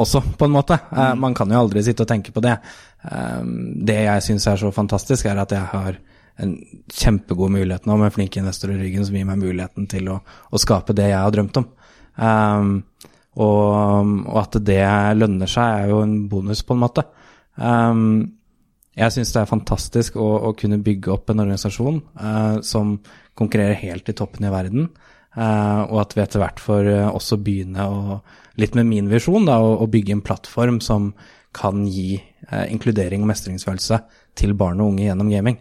Også, 0.00 0.22
på 0.40 0.48
en 0.48 0.54
måte. 0.54 0.78
Eh, 0.92 1.14
man 1.20 1.36
kan 1.36 1.52
jo 1.52 1.60
aldri 1.60 1.82
sitte 1.84 2.04
og 2.06 2.10
tenke 2.12 2.32
på 2.32 2.44
det. 2.44 2.56
Det 3.88 3.98
jeg 3.98 4.24
syns 4.26 4.48
er 4.50 4.60
så 4.60 4.72
fantastisk, 4.74 5.28
er 5.28 5.40
at 5.44 5.52
jeg 5.54 5.64
har 5.72 6.00
en 6.42 6.54
kjempegod 6.92 7.52
mulighet 7.54 7.88
nå 7.88 7.96
med 8.00 8.14
flinke 8.14 8.40
investorer 8.40 8.78
i 8.78 8.86
ryggen 8.86 9.06
som 9.06 9.16
gir 9.18 9.26
meg 9.28 9.40
muligheten 9.40 9.88
til 9.90 10.10
å, 10.12 10.20
å 10.22 10.60
skape 10.60 10.96
det 10.96 11.10
jeg 11.10 11.18
har 11.18 11.34
drømt 11.34 11.60
om. 11.60 11.68
Um, 12.18 12.72
og, 13.38 14.24
og 14.26 14.38
at 14.40 14.58
det 14.66 14.82
lønner 15.18 15.50
seg, 15.50 15.82
er 15.82 15.92
jo 15.92 16.02
en 16.02 16.16
bonus, 16.30 16.64
på 16.66 16.74
en 16.74 16.82
måte. 16.82 17.04
Um, 17.54 18.02
jeg 18.98 19.14
syns 19.14 19.30
det 19.34 19.42
er 19.42 19.50
fantastisk 19.50 20.18
å, 20.18 20.28
å 20.48 20.54
kunne 20.58 20.80
bygge 20.82 21.12
opp 21.14 21.30
en 21.30 21.44
organisasjon 21.44 22.00
uh, 22.18 22.58
som 22.66 22.96
konkurrerer 23.38 23.78
helt 23.84 24.10
i 24.10 24.16
toppen 24.18 24.48
i 24.48 24.52
verden, 24.52 24.88
uh, 25.38 25.86
og 25.86 26.00
at 26.02 26.16
vi 26.16 26.24
etter 26.24 26.42
hvert 26.42 26.62
får 26.62 26.90
uh, 26.90 27.10
også 27.12 27.38
begynne 27.42 27.86
å, 27.86 28.18
litt 28.58 28.74
med 28.78 28.90
min 28.90 29.10
visjon, 29.10 29.46
da, 29.46 29.60
å, 29.62 29.76
å 29.84 29.90
bygge 29.90 30.16
en 30.16 30.24
plattform 30.26 30.82
som 30.82 31.12
kan 31.58 31.86
gi 31.88 32.18
eh, 32.18 32.66
inkludering 32.72 33.22
og 33.24 33.30
mestringsfølelse 33.30 34.00
til 34.38 34.54
barn 34.58 34.82
og 34.82 34.92
unge 34.92 35.06
gjennom 35.06 35.30
gaming. 35.32 35.56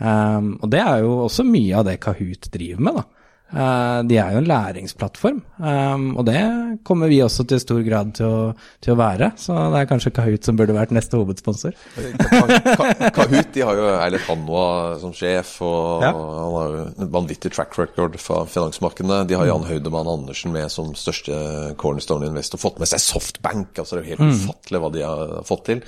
Eh, 0.00 0.40
og 0.62 0.70
det 0.70 0.80
er 0.82 1.04
jo 1.06 1.18
også 1.26 1.44
mye 1.48 1.76
av 1.78 1.86
det 1.88 2.00
Kahoot 2.04 2.50
driver 2.52 2.80
med, 2.90 2.94
da. 3.02 3.06
Uh, 3.46 4.00
de 4.02 4.16
er 4.18 4.32
jo 4.34 4.40
en 4.40 4.48
læringsplattform, 4.50 5.36
um, 5.62 6.06
og 6.18 6.24
det 6.26 6.40
kommer 6.82 7.06
vi 7.06 7.20
også 7.22 7.44
til 7.46 7.60
stor 7.62 7.78
grad 7.86 8.08
til 8.18 8.26
å, 8.26 8.38
til 8.82 8.90
å 8.90 8.96
være. 8.98 9.28
Så 9.38 9.54
det 9.70 9.78
er 9.84 9.86
kanskje 9.86 10.10
Kahoot 10.16 10.48
som 10.48 10.56
burde 10.58 10.74
vært 10.74 10.90
neste 10.90 11.14
hovedsponsor. 11.14 11.76
Ka- 12.18 12.40
Ka- 12.74 13.10
Kahoot 13.14 13.52
de 13.54 13.62
har 13.62 13.78
jo 13.78 13.84
Eilert 14.02 14.26
Hanwa 14.26 14.64
som 14.98 15.14
sjef, 15.14 15.52
og 15.62 16.02
Ja. 16.02 16.10
han 16.10 16.56
har 16.56 16.74
jo 16.74 16.82
en 17.04 17.12
vanvittig 17.14 17.52
track 17.54 17.78
record 17.78 18.18
fra 18.18 18.40
finansmarkedene. 18.50 19.20
De 19.30 19.38
har 19.38 19.46
Jan 19.46 19.68
Høydemann 19.70 20.10
Andersen 20.16 20.50
med 20.52 20.66
som 20.74 20.90
største 20.98 21.38
cornerstone 21.78 22.26
investor, 22.26 22.58
fått 22.58 22.82
med 22.82 22.90
seg 22.90 22.98
Softbank. 23.06 23.78
altså 23.78 23.94
Det 23.94 24.02
er 24.02 24.10
jo 24.10 24.16
helt 24.16 24.42
ufattelig 24.42 24.82
hva 24.82 24.90
de 24.98 25.06
har 25.06 25.36
fått 25.46 25.64
til. 25.70 25.86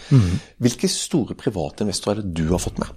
Hvilke 0.62 0.87
store 0.95 1.35
private 1.35 1.83
investorer 1.88 2.23
er 2.23 2.31
det 2.31 2.38
du 2.38 2.47
har 2.55 2.62
fått 2.62 2.79
med? 2.79 2.95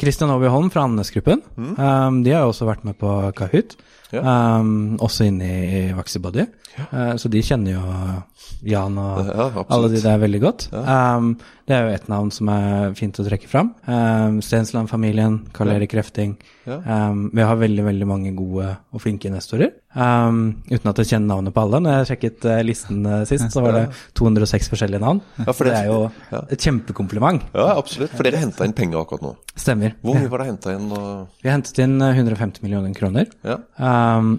Kristian 0.00 0.32
Aabye 0.34 0.50
Holm 0.50 0.70
fra 0.74 0.84
Andenes-gruppen. 0.88 1.42
Um, 1.56 2.22
de 2.26 2.32
har 2.34 2.42
jo 2.44 2.52
også 2.52 2.66
vært 2.66 2.86
med 2.86 2.98
på 2.98 3.10
Kahoot. 3.38 3.76
Ja. 4.14 4.22
Um, 4.60 4.94
også 5.02 5.28
inne 5.30 5.48
i 5.50 5.82
Vaxibody. 5.96 6.46
Uh, 6.90 7.14
så 7.20 7.30
de 7.30 7.42
kjenner 7.44 7.76
jo 7.76 7.82
Jan 8.64 8.96
og 8.98 9.28
Ja, 9.28 9.64
alle 9.68 9.90
de 9.92 10.00
der 10.02 10.18
veldig 10.22 10.40
godt. 10.42 10.68
Um, 10.72 11.34
det 11.64 11.72
er 11.76 11.86
jo 11.86 11.94
et 11.96 12.08
navn 12.12 12.28
som 12.34 12.48
er 12.52 12.92
fint 12.96 13.16
å 13.20 13.24
trekke 13.24 13.48
fram. 13.48 13.70
Um, 13.88 14.40
Stensland-familien, 14.44 15.38
Karl 15.56 15.72
Erik 15.72 15.94
Refting. 15.96 16.34
Ja. 16.68 16.76
Um, 16.84 17.30
vi 17.32 17.44
har 17.44 17.56
veldig 17.60 17.84
veldig 17.86 18.08
mange 18.08 18.32
gode 18.36 18.68
og 18.92 19.00
flinke 19.00 19.30
investorer. 19.30 19.72
Uten 19.94 20.90
at 20.90 21.00
jeg 21.00 21.08
kjenner 21.12 21.30
navnet 21.30 21.54
på 21.56 21.64
alle. 21.64 21.80
Når 21.84 21.96
jeg 21.96 22.10
sjekket 22.10 22.46
uh, 22.50 22.58
listen 22.66 23.08
uh, 23.08 23.22
sist, 23.28 23.46
så 23.54 23.64
var 23.64 23.78
det 23.78 23.84
206 24.18 24.68
forskjellige 24.72 25.00
navn. 25.04 25.22
Ja, 25.40 25.52
det 25.52 25.68
det- 25.70 25.76
er 25.78 25.88
jo 25.88 25.98
ja. 26.32 26.42
et 26.50 26.68
kjempekompliment. 26.68 27.48
Ja, 27.54 27.70
absolutt. 27.78 28.12
For 28.12 28.28
dere 28.28 28.42
henta 28.42 28.68
inn 28.68 28.76
penger 28.76 29.00
akkurat 29.00 29.24
nå. 29.24 29.34
Stemmer. 29.56 29.96
Hvor 30.04 30.18
mye 30.18 30.28
var 30.32 30.42
det 30.44 30.50
henta 30.50 30.74
inn? 30.76 30.90
Og... 30.92 31.28
Vi 31.44 31.52
hentet 31.52 31.80
inn 31.84 31.96
eh, 32.02 32.20
150 32.20 32.64
millioner 32.64 32.92
kroner. 32.96 33.30
Ja. 33.46 33.60
Um, 34.04 34.34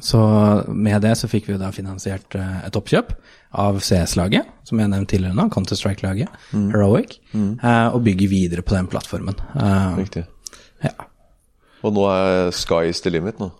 så 0.00 0.20
med 0.68 1.00
det 1.02 1.14
så 1.18 1.28
fikk 1.30 1.48
vi 1.48 1.56
jo 1.56 1.60
da 1.60 1.72
finansiert 1.74 2.36
eh, 2.38 2.58
et 2.68 2.76
oppkjøp 2.78 3.14
av 3.62 3.80
CS-laget, 3.82 4.46
som 4.68 4.78
jeg 4.78 4.90
nevnte 4.92 5.16
tidligere 5.16 5.36
nå, 5.36 5.48
Counter-Strike-laget, 5.52 6.36
Heroic, 6.52 7.16
eh, 7.34 7.88
og 7.88 8.04
bygger 8.06 8.30
videre 8.30 8.62
på 8.62 8.76
den 8.76 8.86
plattformen. 8.92 9.40
Eh, 9.56 9.96
Riktig. 9.98 10.22
ja. 10.86 10.94
Og 11.82 11.96
nå 11.96 12.06
er 12.12 12.52
sky 12.54 12.92
is 12.92 13.02
the 13.02 13.10
limit 13.10 13.42
nå. 13.42 13.50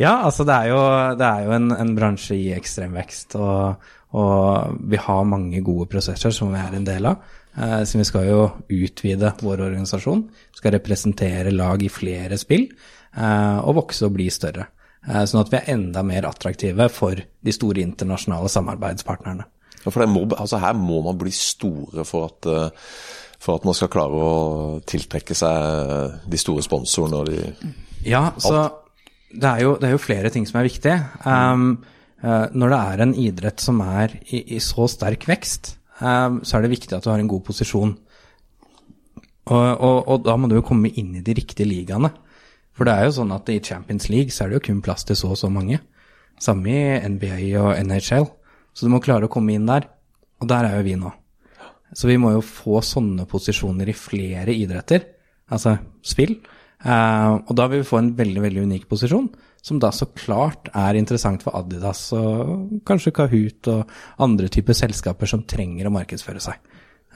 Ja, 0.00 0.18
altså 0.26 0.44
det 0.48 0.56
er 0.56 0.70
jo, 0.72 0.82
det 1.20 1.26
er 1.26 1.46
jo 1.46 1.56
en, 1.56 1.72
en 1.72 1.96
bransje 1.96 2.36
i 2.36 2.52
ekstrem 2.56 2.94
vekst, 2.96 3.36
og, 3.40 3.80
og 4.16 4.78
vi 4.88 5.00
har 5.00 5.26
mange 5.28 5.60
gode 5.64 5.88
prosesser 5.92 6.32
som 6.32 6.52
vi 6.52 6.60
er 6.60 6.76
en 6.76 6.86
del 6.86 7.08
av. 7.08 7.24
Eh, 7.56 7.82
så 7.84 7.98
vi 7.98 8.06
skal 8.08 8.28
jo 8.28 8.44
utvide 8.68 9.32
vår 9.42 9.64
organisasjon, 9.66 10.22
skal 10.56 10.76
representere 10.76 11.52
lag 11.54 11.82
i 11.82 11.90
flere 11.92 12.38
spill, 12.40 12.68
eh, 13.16 13.58
og 13.60 13.76
vokse 13.82 14.06
og 14.06 14.14
bli 14.16 14.28
større. 14.32 14.68
Eh, 15.06 15.22
sånn 15.24 15.42
at 15.42 15.52
vi 15.52 15.58
er 15.60 15.70
enda 15.74 16.02
mer 16.06 16.28
attraktive 16.28 16.90
for 16.92 17.16
de 17.16 17.54
store 17.54 17.82
internasjonale 17.84 18.50
samarbeidspartnerne. 18.52 19.46
Ja, 19.80 19.88
for 19.88 20.02
det 20.02 20.10
må, 20.12 20.26
altså 20.36 20.60
her 20.60 20.76
må 20.76 21.00
man 21.06 21.18
bli 21.20 21.32
store 21.32 22.04
for 22.08 22.28
at, 22.28 22.48
eh, 22.50 22.90
for 23.40 23.56
at 23.56 23.64
man 23.68 23.76
skal 23.76 23.92
klare 23.92 24.20
å 24.20 24.34
tiltrekke 24.84 25.36
seg 25.36 26.20
de 26.28 26.40
store 26.40 26.64
sponsorene 26.66 27.22
og 27.22 27.30
de 27.30 27.40
Ja, 28.04 28.30
så 28.40 28.68
det 29.30 29.46
er, 29.46 29.62
jo, 29.64 29.74
det 29.80 29.88
er 29.88 29.94
jo 29.94 30.02
flere 30.02 30.30
ting 30.32 30.46
som 30.48 30.58
er 30.58 30.66
viktig. 30.66 30.92
Um, 31.22 31.84
når 32.20 32.72
det 32.72 32.78
er 32.78 33.02
en 33.04 33.12
idrett 33.14 33.62
som 33.62 33.78
er 33.84 34.16
i, 34.26 34.40
i 34.56 34.58
så 34.64 34.88
sterk 34.90 35.28
vekst, 35.28 35.76
um, 36.00 36.40
så 36.42 36.56
er 36.56 36.64
det 36.64 36.72
viktig 36.72 36.96
at 36.96 37.06
du 37.06 37.12
har 37.12 37.22
en 37.22 37.30
god 37.30 37.44
posisjon. 37.46 37.92
Og, 39.50 39.68
og, 39.70 39.98
og 40.10 40.24
da 40.26 40.34
må 40.36 40.50
du 40.50 40.56
jo 40.58 40.64
komme 40.66 40.90
inn 40.90 41.14
i 41.20 41.22
de 41.24 41.36
riktige 41.38 41.68
ligaene. 41.68 42.10
For 42.80 42.88
det 42.88 42.94
er 42.96 43.10
jo 43.10 43.16
sånn 43.18 43.32
at 43.36 43.50
i 43.52 43.58
Champions 43.60 44.06
League 44.08 44.32
så 44.32 44.46
er 44.46 44.48
det 44.48 44.56
jo 44.56 44.66
kun 44.70 44.78
plass 44.80 45.02
til 45.04 45.18
så 45.20 45.34
og 45.34 45.36
så 45.36 45.50
mange. 45.52 45.82
Samme 46.40 46.72
i 46.72 47.10
NBA 47.12 47.50
og 47.60 47.74
NHL. 47.76 48.24
Så 48.72 48.86
du 48.86 48.94
må 48.94 49.02
klare 49.04 49.28
å 49.28 49.32
komme 49.32 49.52
inn 49.52 49.66
der. 49.68 49.84
Og 50.40 50.48
der 50.48 50.64
er 50.64 50.78
jo 50.78 50.86
vi 50.86 50.94
nå. 50.96 51.10
Så 51.92 52.08
vi 52.08 52.16
må 52.22 52.30
jo 52.32 52.40
få 52.40 52.80
sånne 52.80 53.26
posisjoner 53.28 53.90
i 53.92 53.98
flere 53.98 54.54
idretter, 54.56 55.04
altså 55.52 55.74
spill. 56.00 56.38
Uh, 56.80 57.44
og 57.44 57.52
da 57.60 57.66
vil 57.68 57.82
vi 57.82 57.90
få 57.90 58.00
en 58.00 58.12
veldig, 58.16 58.40
veldig 58.46 58.64
unik 58.70 58.88
posisjon, 58.88 59.28
som 59.60 59.82
da 59.82 59.90
så 59.92 60.08
klart 60.16 60.70
er 60.72 60.96
interessant 60.96 61.44
for 61.44 61.60
Adidas 61.60 62.06
og 62.16 62.78
kanskje 62.88 63.12
Kahoot 63.18 63.68
og 63.74 63.92
andre 64.24 64.48
typer 64.48 64.78
selskaper 64.78 65.28
som 65.28 65.44
trenger 65.44 65.90
å 65.90 65.92
markedsføre 65.98 66.40
seg. 66.40 66.56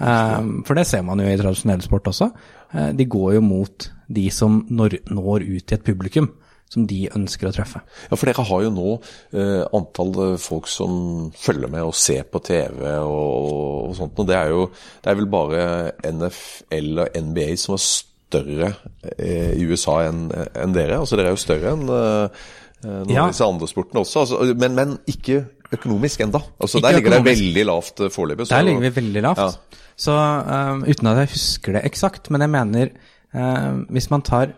Eh, 0.00 0.38
for 0.66 0.74
det 0.78 0.86
ser 0.90 1.04
man 1.06 1.20
jo 1.22 1.28
i 1.30 1.36
tradisjonell 1.40 1.82
sport 1.84 2.08
også. 2.10 2.30
Eh, 2.74 2.92
de 2.98 3.06
går 3.06 3.36
jo 3.36 3.44
mot 3.44 3.90
de 4.14 4.24
som 4.34 4.62
når, 4.70 4.98
når 5.14 5.44
ut 5.46 5.66
til 5.66 5.78
et 5.78 5.84
publikum 5.86 6.32
som 6.74 6.86
de 6.90 7.04
ønsker 7.14 7.46
å 7.46 7.52
treffe. 7.54 7.78
Ja, 8.10 8.16
for 8.16 8.26
dere 8.26 8.42
har 8.48 8.62
jo 8.64 8.70
nå 8.74 8.94
eh, 9.36 9.62
antall 9.76 10.10
eh, 10.24 10.38
folk 10.42 10.66
som 10.66 11.30
følger 11.38 11.70
med 11.70 11.84
og 11.86 11.94
ser 11.94 12.24
på 12.26 12.40
TV 12.42 12.80
og, 13.04 13.90
og 13.90 13.94
sånt, 13.98 14.18
og 14.18 14.26
det 14.26 14.34
er 14.40 14.50
jo 14.50 14.64
det 15.04 15.12
er 15.12 15.18
vel 15.20 15.28
bare 15.30 15.66
NFL 16.08 17.04
og 17.04 17.20
NBA 17.28 17.46
som 17.60 17.76
er 17.76 17.84
større 17.84 18.72
eh, 19.14 19.52
i 19.60 19.68
USA 19.68 20.00
enn 20.08 20.24
en 20.34 20.74
dere. 20.74 20.98
Altså 21.04 21.20
dere 21.20 21.30
er 21.30 21.36
jo 21.36 21.44
større 21.44 21.76
enn 21.76 21.86
eh, 21.86 22.44
noen 22.84 23.14
Ja. 23.14 23.22
av 23.28 23.30
disse 23.36 23.46
andre 23.46 23.68
sportene 23.70 24.02
også, 24.02 24.24
altså, 24.24 24.56
men, 24.60 24.74
men 24.76 24.96
ikke 25.08 25.44
økonomisk 25.72 26.20
enda. 26.26 26.40
Altså, 26.58 26.78
Ikke 26.80 26.88
der 26.90 26.98
ligger 26.98 27.14
det 27.14 27.24
veldig 27.30 27.64
lavt 27.70 28.02
eh, 28.04 28.10
foreløpig. 28.12 28.48
Der 28.50 28.66
ligger 28.66 28.84
vi 28.88 28.94
veldig 28.98 29.22
lavt. 29.28 29.44
Ja. 29.44 29.80
Så 30.00 30.14
um, 30.14 30.82
uten 30.86 31.10
at 31.10 31.22
jeg 31.22 31.34
husker 31.36 31.76
det 31.76 31.84
eksakt, 31.86 32.30
men 32.34 32.42
jeg 32.42 32.52
mener 32.52 32.92
um, 33.32 33.84
hvis 33.94 34.10
man 34.10 34.24
tar 34.26 34.54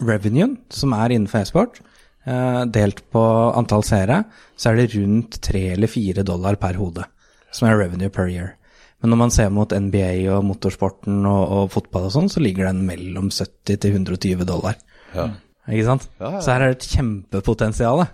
revenuen 0.00 0.58
som 0.72 0.94
er 0.96 1.14
innenfor 1.14 1.42
e-sport, 1.42 1.80
uh, 2.28 2.66
delt 2.68 3.02
på 3.12 3.24
antall 3.56 3.84
seere, 3.86 4.22
så 4.56 4.70
er 4.70 4.80
det 4.80 4.94
rundt 4.94 5.40
tre 5.44 5.70
eller 5.74 5.90
fire 5.90 6.24
dollar 6.26 6.60
per 6.60 6.80
hode, 6.80 7.06
som 7.52 7.68
er 7.68 7.78
revenue 7.80 8.12
per 8.12 8.28
year. 8.32 8.54
Men 9.00 9.14
når 9.14 9.20
man 9.22 9.32
ser 9.32 9.52
mot 9.52 9.72
NBA 9.72 10.28
og 10.34 10.44
motorsporten 10.44 11.22
og, 11.24 11.42
og 11.56 11.70
fotball 11.72 12.10
og 12.10 12.14
sånn, 12.16 12.28
så 12.32 12.42
ligger 12.44 12.68
den 12.68 12.82
mellom 12.88 13.30
70 13.32 13.80
til 13.80 13.94
120 13.96 14.44
dollar. 14.48 14.76
Ja. 15.16 15.30
Ikke 15.70 15.86
sant? 15.86 16.08
Ja, 16.20 16.34
ja. 16.36 16.42
Så 16.44 16.52
her 16.52 16.64
er 16.64 16.72
det 16.72 16.80
et 16.80 16.90
kjempepotensial. 16.98 18.04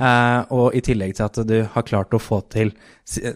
Eh, 0.00 0.40
og 0.54 0.76
i 0.76 0.80
tillegg 0.84 1.16
til 1.18 1.26
at 1.26 1.40
du 1.48 1.56
har 1.74 1.84
klart 1.84 2.14
å 2.16 2.22
få 2.22 2.40
til 2.52 2.72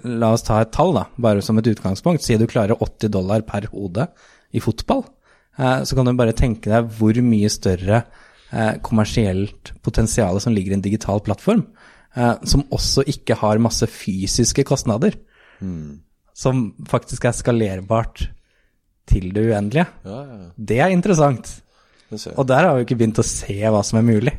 La 0.07 0.31
oss 0.33 0.47
ta 0.47 0.63
et 0.63 0.71
tall, 0.73 0.95
da, 0.97 1.03
bare 1.21 1.43
som 1.45 1.59
et 1.61 1.69
utgangspunkt. 1.69 2.25
Si 2.25 2.39
du 2.41 2.47
klarer 2.49 2.79
80 2.81 3.13
dollar 3.13 3.45
per 3.49 3.69
hode 3.73 4.07
i 4.57 4.63
fotball. 4.63 5.05
Eh, 5.59 5.83
så 5.85 5.99
kan 5.99 6.09
du 6.09 6.15
bare 6.17 6.37
tenke 6.37 6.71
deg 6.73 6.89
hvor 6.97 7.19
mye 7.25 7.51
større 7.53 8.03
eh, 8.53 8.77
kommersielt 8.87 9.75
potensial 9.85 10.41
som 10.43 10.55
ligger 10.57 10.75
i 10.75 10.79
en 10.79 10.87
digital 10.87 11.21
plattform. 11.25 11.67
Eh, 12.17 12.35
som 12.49 12.65
også 12.73 13.05
ikke 13.13 13.37
har 13.43 13.63
masse 13.63 13.89
fysiske 13.91 14.65
kostnader. 14.69 15.19
Som 16.37 16.71
faktisk 16.89 17.25
er 17.29 17.37
skalerbart 17.37 18.27
til 19.09 19.31
det 19.33 19.47
uendelige. 19.49 19.87
Ja, 20.05 20.23
ja. 20.25 20.51
Det 20.57 20.81
er 20.85 20.93
interessant. 20.93 21.53
Og 22.37 22.45
der 22.47 22.67
har 22.69 22.77
vi 22.77 22.87
ikke 22.87 22.99
begynt 23.01 23.21
å 23.21 23.27
se 23.27 23.57
hva 23.57 23.83
som 23.87 24.01
er 24.01 24.07
mulig. 24.07 24.35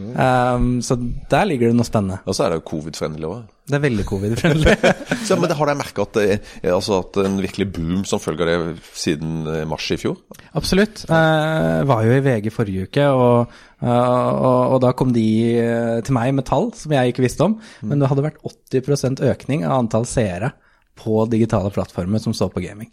Um, 0.00 0.68
så 0.84 0.96
der 1.30 1.46
ligger 1.48 1.70
det 1.70 1.76
noe 1.78 1.86
spennende. 1.88 2.18
Og 2.26 2.36
så 2.36 2.44
er 2.46 2.52
det 2.54 2.60
jo 2.60 2.66
covid-friendly 2.70 3.26
òg. 3.28 3.40
Det 3.70 3.76
er 3.78 3.82
veldig 3.84 4.04
covid-friendly. 4.08 4.72
Så, 5.28 5.36
men 5.38 5.46
det- 5.46 5.56
har 5.58 5.68
dere 5.68 5.78
merka 5.78 6.02
at 6.02 6.16
det 6.16 6.24
er 6.64 6.72
altså 6.74 6.96
at 7.04 7.18
en 7.22 7.36
virkelig 7.38 7.68
boom 7.76 8.00
som 8.08 8.18
følge 8.18 8.48
av 8.50 8.64
det 8.66 8.80
siden 8.98 9.44
eh, 9.46 9.60
mars 9.70 9.86
i 9.94 9.98
fjor? 10.00 10.16
Absolutt. 10.58 11.04
Uh, 11.06 11.84
var 11.86 12.02
jo 12.08 12.16
i 12.16 12.24
VG 12.24 12.50
forrige 12.50 12.88
uke, 12.88 13.04
og, 13.14 13.52
og, 13.84 14.74
og 14.74 14.80
da 14.82 14.90
kom 14.98 15.12
de 15.14 15.26
eh, 15.60 16.00
til 16.02 16.16
meg 16.18 16.34
med 16.34 16.48
tall 16.50 16.72
som 16.74 16.96
jeg 16.96 17.12
ikke 17.12 17.22
visste 17.28 17.46
om. 17.46 17.60
Men 17.86 18.02
det 18.02 18.10
hadde 18.10 18.26
vært 18.26 18.42
80% 18.74 19.22
økning 19.30 19.62
av 19.68 19.76
antall 19.84 20.08
seere 20.10 20.50
på 20.98 21.22
digitale 21.30 21.70
plattformer 21.72 22.20
som 22.20 22.34
så 22.36 22.50
på 22.52 22.60
gaming 22.64 22.90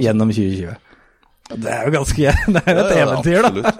gjennom 0.00 0.32
2020. 0.32 0.72
Det 1.46 1.70
er 1.70 1.86
jo 1.86 1.92
ganske 1.94 2.32
Det 2.56 2.62
er 2.66 2.74
jo 2.74 2.82
et 2.82 2.90
Ja, 2.90 2.96
ja, 2.98 3.04
eventyr, 3.06 3.46
da. 3.46 3.72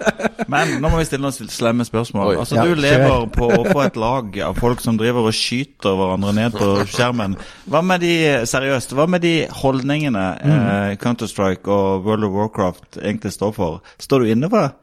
Men 0.47 0.69
nå 0.79 0.87
må 0.93 1.01
vi 1.01 1.07
stille 1.09 1.25
noen 1.25 1.49
slemme 1.51 1.83
spørsmål. 1.87 2.29
Oi. 2.31 2.37
Altså, 2.39 2.55
Ja, 2.55 2.63
Du 2.63 2.79
lever 2.79 3.25
på 3.35 3.49
å 3.51 3.65
få 3.67 3.81
et 3.83 3.99
lag 3.99 4.39
av 4.47 4.55
folk 4.61 4.79
som 4.83 4.95
driver 4.99 5.27
og 5.27 5.35
skyter 5.35 5.97
hverandre 5.99 6.31
ned 6.37 6.55
på 6.55 6.69
skjermen. 6.95 7.35
Hva 7.67 7.81
med 7.83 8.05
de 8.05 8.13
seriøst, 8.47 8.95
hva 8.95 9.07
med 9.11 9.25
de 9.27 9.35
holdningene 9.59 10.25
eh, 10.39 10.95
Counter-Strike 11.03 11.67
og 11.67 12.07
World 12.07 12.29
of 12.29 12.35
Warcraft 12.39 13.01
egentlig 13.03 13.35
står 13.35 13.55
for? 13.59 13.81
Står 13.99 14.23
du 14.23 14.31
inne 14.37 14.47
for 14.53 14.63
det? 14.69 14.73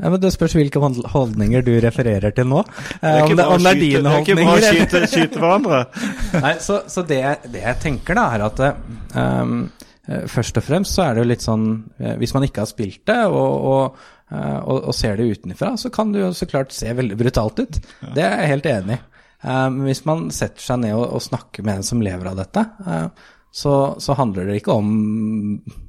Ja, 0.00 0.08
men 0.08 0.20
Det 0.22 0.30
spørs 0.32 0.54
hvilke 0.56 0.80
holdninger 1.12 1.60
du 1.64 1.74
refererer 1.84 2.32
til 2.36 2.46
nå. 2.48 2.62
Eh, 3.00 3.00
Det 3.00 3.10
er 3.10 3.24
om, 3.24 3.26
ikke 3.26 3.36
det, 3.36 3.44
bra 3.44 3.50
å 3.50 3.56
om 3.56 3.64
det 3.64 3.72
er 3.72 3.80
skyte- 3.80 3.90
holdninger. 3.90 4.04
det 4.04 4.12
er 4.12 4.22
ikke 4.22 4.38
bra 4.40 4.54
å 4.54 4.62
skyte, 4.68 5.02
skyte 5.16 5.42
hverandre. 5.42 5.80
Nei, 6.44 6.54
så, 6.64 6.78
så 6.88 7.04
det, 7.08 7.20
det 7.52 7.64
jeg 7.66 7.80
tenker 7.88 8.16
da, 8.20 8.24
er 8.36 8.46
at 8.46 8.62
ehm, 8.68 9.58
eh, 9.64 9.79
først 10.08 10.56
og 10.56 10.64
fremst 10.64 10.96
så 10.96 11.04
er 11.04 11.14
det 11.14 11.22
jo 11.24 11.28
litt 11.28 11.44
sånn 11.44 11.66
eh, 12.00 12.14
Hvis 12.18 12.32
man 12.34 12.46
ikke 12.46 12.62
har 12.64 12.70
spilt 12.70 13.02
det 13.06 13.18
og, 13.28 13.66
og, 13.72 13.98
eh, 14.32 14.58
og, 14.62 14.86
og 14.90 14.94
ser 14.96 15.16
det 15.20 15.28
utenfra, 15.36 15.74
så 15.78 15.90
kan 15.94 16.12
det 16.14 16.22
jo 16.24 16.30
så 16.34 16.48
klart 16.50 16.72
se 16.74 16.92
veldig 16.96 17.18
brutalt 17.20 17.60
ut. 17.60 17.80
Det 18.16 18.24
er 18.24 18.40
jeg 18.44 18.54
helt 18.54 18.70
enig 18.72 18.96
i. 18.96 19.02
Eh, 19.42 19.66
Men 19.68 19.84
hvis 19.88 20.04
man 20.08 20.30
setter 20.34 20.64
seg 20.64 20.80
ned 20.86 20.96
og, 20.96 21.20
snakker 21.22 21.62
med 21.66 21.80
en 21.82 21.86
som 21.86 22.02
lever 22.02 22.32
av 22.32 22.40
dette, 22.40 22.64
eh, 22.86 23.06
så, 23.50 23.72
så 23.98 24.14
handler 24.14 24.46
det 24.46 24.60
ikke 24.60 24.74
om, 24.78 24.90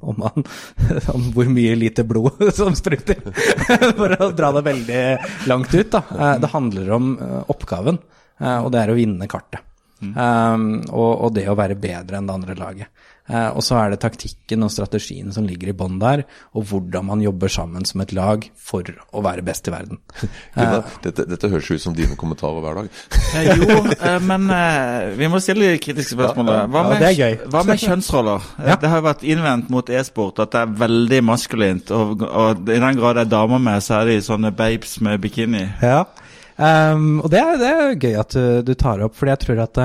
om, 0.02 0.16
man, 0.18 0.46
om 1.14 1.26
hvor 1.36 1.46
mye 1.46 1.76
lite 1.78 2.02
blod 2.04 2.40
som 2.58 2.74
spruter, 2.78 3.20
for 4.00 4.16
å 4.18 4.32
dra 4.34 4.50
det 4.58 4.64
veldig 4.66 5.02
langt 5.50 5.74
ut. 5.74 5.92
Da. 5.94 6.02
Eh, 6.18 6.38
Det 6.42 6.50
handler 6.52 6.90
om 6.98 7.12
eh, 7.22 7.36
oppgaven, 7.54 8.00
eh, 8.42 8.58
og 8.58 8.72
det 8.74 8.82
er 8.82 8.92
å 8.92 8.98
vinne 8.98 9.30
kartet. 9.30 9.62
Um, 10.02 10.80
og, 10.90 11.10
og 11.28 11.28
det 11.36 11.44
å 11.46 11.54
være 11.54 11.76
bedre 11.78 12.18
enn 12.18 12.26
det 12.26 12.34
andre 12.34 12.56
laget. 12.58 12.88
Eh, 13.30 13.48
og 13.54 13.62
så 13.62 13.76
er 13.78 13.92
det 13.92 14.00
taktikken 14.02 14.64
og 14.66 14.72
strategien 14.74 15.30
som 15.34 15.46
ligger 15.46 15.70
i 15.70 15.76
bånn 15.78 16.00
der, 16.02 16.24
og 16.58 16.66
hvordan 16.72 17.06
man 17.06 17.20
jobber 17.22 17.52
sammen 17.52 17.86
som 17.86 18.02
et 18.02 18.14
lag 18.16 18.48
for 18.58 18.88
å 19.14 19.22
være 19.22 19.44
best 19.46 19.70
i 19.70 19.74
verden. 19.74 20.00
Gunnar, 20.56 20.88
dette, 21.04 21.26
dette 21.30 21.50
høres 21.52 21.70
ut 21.70 21.84
som 21.84 21.94
dine 21.94 22.18
kommentarer 22.18 22.64
hver 22.64 22.82
dag. 22.82 22.90
Eh, 23.32 23.48
jo, 23.56 23.78
eh, 23.94 24.18
men 24.20 24.50
eh, 24.52 25.14
vi 25.16 25.24
må 25.32 25.38
stille 25.40 25.70
de 25.72 25.78
kritiske 25.80 26.12
spørsmålene. 26.12 26.66
Hva 26.68 26.82
med, 26.90 27.00
det 27.00 27.12
er 27.16 27.46
hva 27.48 27.62
med 27.64 27.80
kjønnsroller? 27.80 28.50
Ja. 28.72 28.74
Det 28.76 28.90
har 28.92 29.00
jo 29.00 29.06
vært 29.06 29.24
innvendt 29.24 29.70
mot 29.72 29.88
e-sport 29.88 30.42
at 30.44 30.52
det 30.52 30.60
er 30.60 30.74
veldig 30.82 31.20
maskulint. 31.24 31.88
Og, 31.96 32.26
og 32.28 32.68
i 32.68 32.76
den 32.76 32.98
grad 32.98 33.16
det 33.16 33.24
er 33.24 33.32
damer 33.32 33.62
med, 33.62 33.80
så 33.84 34.02
er 34.02 34.10
de 34.10 34.18
sånne 34.26 34.52
babes 34.56 34.98
med 35.04 35.22
bikini. 35.24 35.64
Ja. 35.80 36.02
Um, 36.60 37.22
og 37.24 37.30
det 37.32 37.40
er, 37.40 37.56
det 37.58 37.70
er 37.72 37.96
gøy 37.96 38.20
at 38.20 38.36
du, 38.36 38.44
du 38.68 38.74
tar 38.78 39.00
opp, 39.06 39.16
fordi 39.16 39.32
jeg 39.32 39.42
tror 39.46 39.64
at 39.64 39.82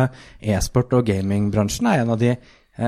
e-sport 0.57 0.97
og 0.99 1.07
gamingbransjen 1.07 1.87
er 1.87 2.03
en 2.03 2.13
av 2.17 2.19
de 2.21 2.35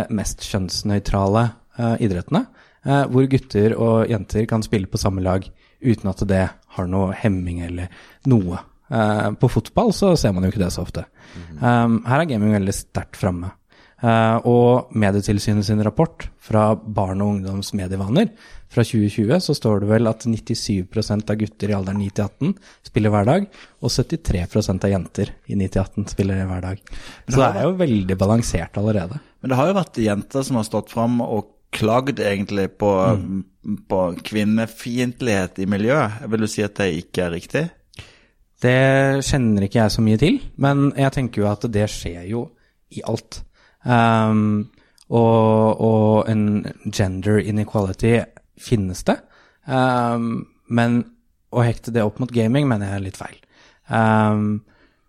mest 0.10 0.46
kjønnsnøytrale 0.48 1.46
eh, 1.80 1.96
idrettene. 2.06 2.46
eh, 2.86 3.06
hvor 3.12 3.28
gutter 3.32 3.76
og 3.78 4.10
jenter 4.10 4.46
kan 4.50 4.64
spille 4.64 4.88
på 4.88 5.02
samme 5.02 5.24
lag 5.26 5.48
uten 5.82 6.12
at 6.12 6.26
det 6.28 6.50
har 6.76 6.88
noe 6.92 7.14
hemming 7.16 7.62
eller 7.66 7.88
noe. 8.28 8.60
Eh, 8.90 9.32
på 9.40 9.50
fotball 9.50 9.94
så 9.94 10.16
ser 10.18 10.34
man 10.34 10.44
jo 10.44 10.54
ikke 10.54 10.64
det 10.64 10.74
så 10.76 10.84
ofte. 10.84 11.06
Um, 11.62 12.02
her 12.08 12.24
er 12.24 12.30
gaming 12.30 12.56
veldig 12.56 12.74
sterkt 12.74 13.20
framme. 13.20 13.54
Eh, 14.00 14.48
og 14.48 14.94
Medietilsynet 14.96 15.68
sin 15.68 15.84
rapport 15.84 16.30
fra 16.40 16.72
barn 16.76 17.20
og 17.22 17.34
ungdoms 17.36 17.74
medievaner 17.76 18.30
fra 18.72 18.86
2020, 18.86 19.42
så 19.44 19.56
står 19.58 19.84
det 19.84 19.90
vel 19.90 20.08
at 20.08 20.24
97% 20.24 21.34
av 21.34 21.40
gutter 21.42 21.72
i 21.72 21.76
alderen 21.76 22.00
9 22.00 22.12
18 22.16 22.54
spiller 22.88 23.14
hver 23.14 23.28
dag, 23.28 23.48
og 23.82 23.92
73% 23.92 24.86
av 24.88 24.94
jenter 24.94 25.34
i 25.50 25.58
9 25.60 25.72
18 25.74 26.08
spiller 26.14 26.46
hver 26.48 26.64
dag. 26.64 26.84
Så 27.28 27.42
det 27.42 27.50
er 27.50 27.68
jo 27.68 27.76
veldig 27.82 28.18
balansert 28.20 28.80
allerede. 28.80 29.20
Men 29.40 29.52
det 29.52 29.58
har 29.60 29.70
jo 29.70 29.78
vært 29.78 30.02
jenter 30.04 30.46
som 30.46 30.60
har 30.60 30.68
stått 30.68 30.92
fram 30.92 31.20
og 31.24 31.56
klagd 31.76 32.20
egentlig 32.20 32.68
på, 32.82 32.92
på 33.90 34.00
kvinnefiendtlighet 34.26 35.62
i 35.62 35.68
miljøet. 35.70 36.24
Vil 36.32 36.44
du 36.44 36.50
si 36.50 36.66
at 36.66 36.80
det 36.80 36.90
ikke 37.04 37.28
er 37.28 37.36
riktig? 37.36 37.66
Det 38.60 39.24
kjenner 39.24 39.64
ikke 39.66 39.80
jeg 39.80 39.94
så 39.94 40.04
mye 40.04 40.20
til, 40.20 40.42
men 40.60 40.90
jeg 40.98 41.16
tenker 41.16 41.44
jo 41.44 41.52
at 41.52 41.64
det 41.72 41.86
skjer 41.92 42.26
jo 42.28 42.44
i 42.92 43.04
alt. 43.08 43.42
Um, 43.86 44.68
og, 45.08 45.80
og, 45.80 46.30
en 46.30 46.66
gender 46.92 47.40
inequality 47.40 48.18
finnes 48.60 49.06
det, 49.08 49.16
um, 49.66 50.44
men 50.68 51.00
å 51.56 51.64
hekte 51.66 51.94
det 51.96 52.04
opp 52.06 52.20
mot 52.22 52.34
gaming 52.34 52.68
mener 52.70 52.92
jeg 52.92 53.00
er 53.00 53.06
litt 53.08 53.22
feil. 53.22 53.40
Um, 53.88 54.60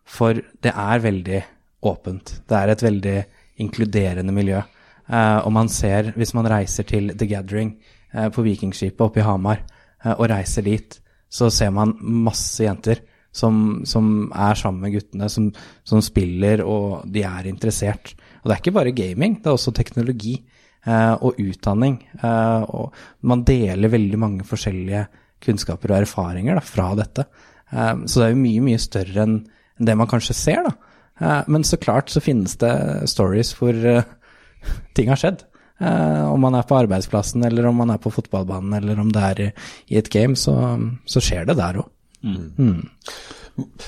for 0.08 0.38
det 0.38 0.70
er 0.70 1.02
veldig 1.02 1.42
åpent. 1.90 2.37
Det 2.49 2.56
er 2.56 2.72
et 2.72 2.87
veldig 2.87 3.18
inkluderende 3.61 4.35
miljø. 4.35 4.62
Uh, 5.11 5.40
og 5.45 5.52
man 5.52 5.69
ser, 5.73 6.12
hvis 6.17 6.35
man 6.38 6.49
reiser 6.50 6.87
til 6.87 7.12
The 7.19 7.26
Gathering 7.26 7.75
uh, 8.14 8.29
på 8.31 8.45
Vikingskipet 8.47 9.07
oppe 9.07 9.23
i 9.23 9.26
Hamar, 9.26 9.64
uh, 10.05 10.14
og 10.17 10.29
reiser 10.31 10.67
dit, 10.67 11.00
så 11.31 11.50
ser 11.55 11.71
man 11.75 11.95
masse 12.00 12.62
jenter 12.64 13.02
som, 13.33 13.83
som 13.87 14.31
er 14.35 14.59
sammen 14.59 14.85
med 14.85 14.97
guttene, 14.97 15.29
som, 15.31 15.50
som, 15.87 16.02
spiller, 16.02 16.64
og 16.67 17.07
de 17.11 17.23
er 17.26 17.49
interessert. 17.50 18.14
Og 18.43 18.49
det 18.49 18.57
er 18.57 18.62
ikke 18.62 18.76
bare 18.76 18.97
gaming, 18.97 19.38
det 19.38 19.50
er 19.50 19.57
også 19.57 19.75
teknologi 19.76 20.35
eh, 20.40 21.14
og 21.14 21.38
utdanning. 21.38 22.00
Eh, 22.19 22.62
og 22.75 22.97
man 23.31 23.45
deler 23.47 23.93
veldig 23.93 24.21
mange 24.21 24.47
forskjellige 24.49 25.07
kunnskaper 25.45 25.95
og 25.95 26.02
erfaringer 26.02 26.59
da, 26.59 26.64
fra 26.64 26.90
dette. 26.99 27.26
Eh, 27.71 27.95
så 28.07 28.21
det 28.21 28.29
er 28.29 28.35
jo 28.35 28.43
mye, 28.43 28.67
mye 28.71 28.83
større 28.83 29.26
enn 29.26 29.40
det 29.81 29.97
man 29.97 30.11
kanskje 30.11 30.37
ser, 30.37 30.67
da. 30.67 30.75
Eh, 31.21 31.43
men 31.47 31.65
så 31.65 31.79
klart 31.81 32.11
så 32.11 32.23
finnes 32.25 32.57
det 32.61 32.75
stories 33.12 33.53
hvor 33.59 33.77
eh, 33.77 34.09
ting 34.97 35.12
har 35.12 35.21
skjedd. 35.21 35.47
Uh, 35.81 36.29
om 36.29 36.43
man 36.45 36.53
er 36.53 36.67
på 36.69 36.77
arbeidsplassen, 36.77 37.41
eller 37.47 37.65
om 37.71 37.79
man 37.81 37.89
er 37.89 37.97
på 37.97 38.11
fotballbanen, 38.12 38.75
eller 38.77 38.99
om 39.00 39.09
det 39.09 39.21
er 39.25 39.39
i, 39.41 39.47
i 39.89 39.97
et 39.97 40.11
game, 40.12 40.37
så, 40.37 40.53
så 41.09 41.23
skjer 41.25 41.47
det 41.49 41.55
der 41.57 41.79
òg. 41.81 41.87
Mm. 42.21 42.50
Mm. 42.59 42.83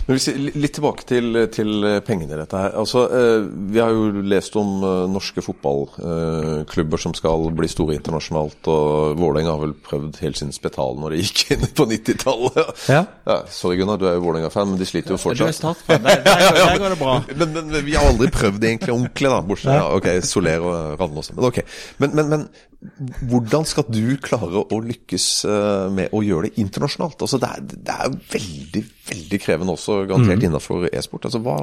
Men 0.06 0.16
hvis, 0.16 0.28
litt 0.56 0.74
tilbake 0.76 1.06
til, 1.08 1.38
til 1.54 1.86
pengene 2.06 2.36
i 2.36 2.40
dette 2.40 2.58
her. 2.58 2.74
Altså, 2.78 3.04
eh, 3.12 3.44
vi 3.72 3.80
har 3.82 3.92
jo 3.94 4.22
lest 4.26 4.56
om 4.60 4.82
eh, 4.86 5.04
norske 5.12 5.44
fotballklubber 5.44 7.02
som 7.02 7.14
skal 7.16 7.48
bli 7.56 7.70
store 7.70 7.96
internasjonalt. 7.98 8.70
og 8.72 9.20
Vålerenga 9.20 9.54
har 9.54 9.62
vel 9.64 9.76
prøvd 9.88 10.20
helt 10.22 10.40
siden 10.40 10.54
Spetal 10.56 10.98
når 11.00 11.16
de 11.16 11.22
gikk 11.22 11.44
inn 11.56 11.68
på 11.76 11.86
90-tallet. 11.92 12.74
Ja. 12.92 13.04
ja. 13.28 13.38
sorry 13.52 13.80
Gunnar, 13.80 14.00
du 14.00 14.08
er 14.10 14.18
jo 14.18 14.26
Vålerenga-fan, 14.26 14.72
men 14.72 14.80
de 14.80 14.88
sliter 14.88 15.16
jo 15.16 15.20
fortsatt. 15.22 15.46
Du 15.46 15.52
er 15.52 15.60
startfan, 15.60 16.02
der, 16.06 16.24
der, 16.26 16.44
der, 16.58 16.82
går 16.82 16.96
det 16.96 17.00
bra. 17.00 17.16
men, 17.40 17.56
men, 17.58 17.78
vi 17.86 17.96
har 17.98 18.10
aldri 18.10 18.30
prøvd 18.32 18.60
det 18.62 18.74
egentlig 18.74 18.96
ordentlig, 18.96 19.32
da. 19.32 19.40
Bortsett 19.46 19.72
fra 19.72 19.88
ok, 19.96 20.12
Soler 20.26 20.68
og 20.68 21.00
Randås. 21.00 21.32
Men 21.36 21.48
okay. 21.52 21.66
Men, 22.02 22.14
men, 22.18 22.30
men 22.32 22.46
hvordan 23.30 23.66
skal 23.68 23.86
du 23.86 24.16
klare 24.22 24.64
å 24.66 24.78
lykkes 24.82 25.26
eh, 25.46 25.86
med 25.94 26.14
å 26.14 26.22
gjøre 26.26 26.48
det 26.48 26.62
internasjonalt? 26.62 27.20
Altså, 27.22 27.38
det, 27.42 27.50
er, 27.50 27.66
det 27.86 27.94
er 27.94 28.16
veldig, 28.32 28.82
veldig 29.08 29.40
krevende 29.42 29.74
også, 29.74 30.02
garantert 30.08 30.40
mm. 30.40 30.46
innenfor 30.48 30.88
e-sport. 30.92 31.28
Altså, 31.28 31.42
hva, 31.44 31.58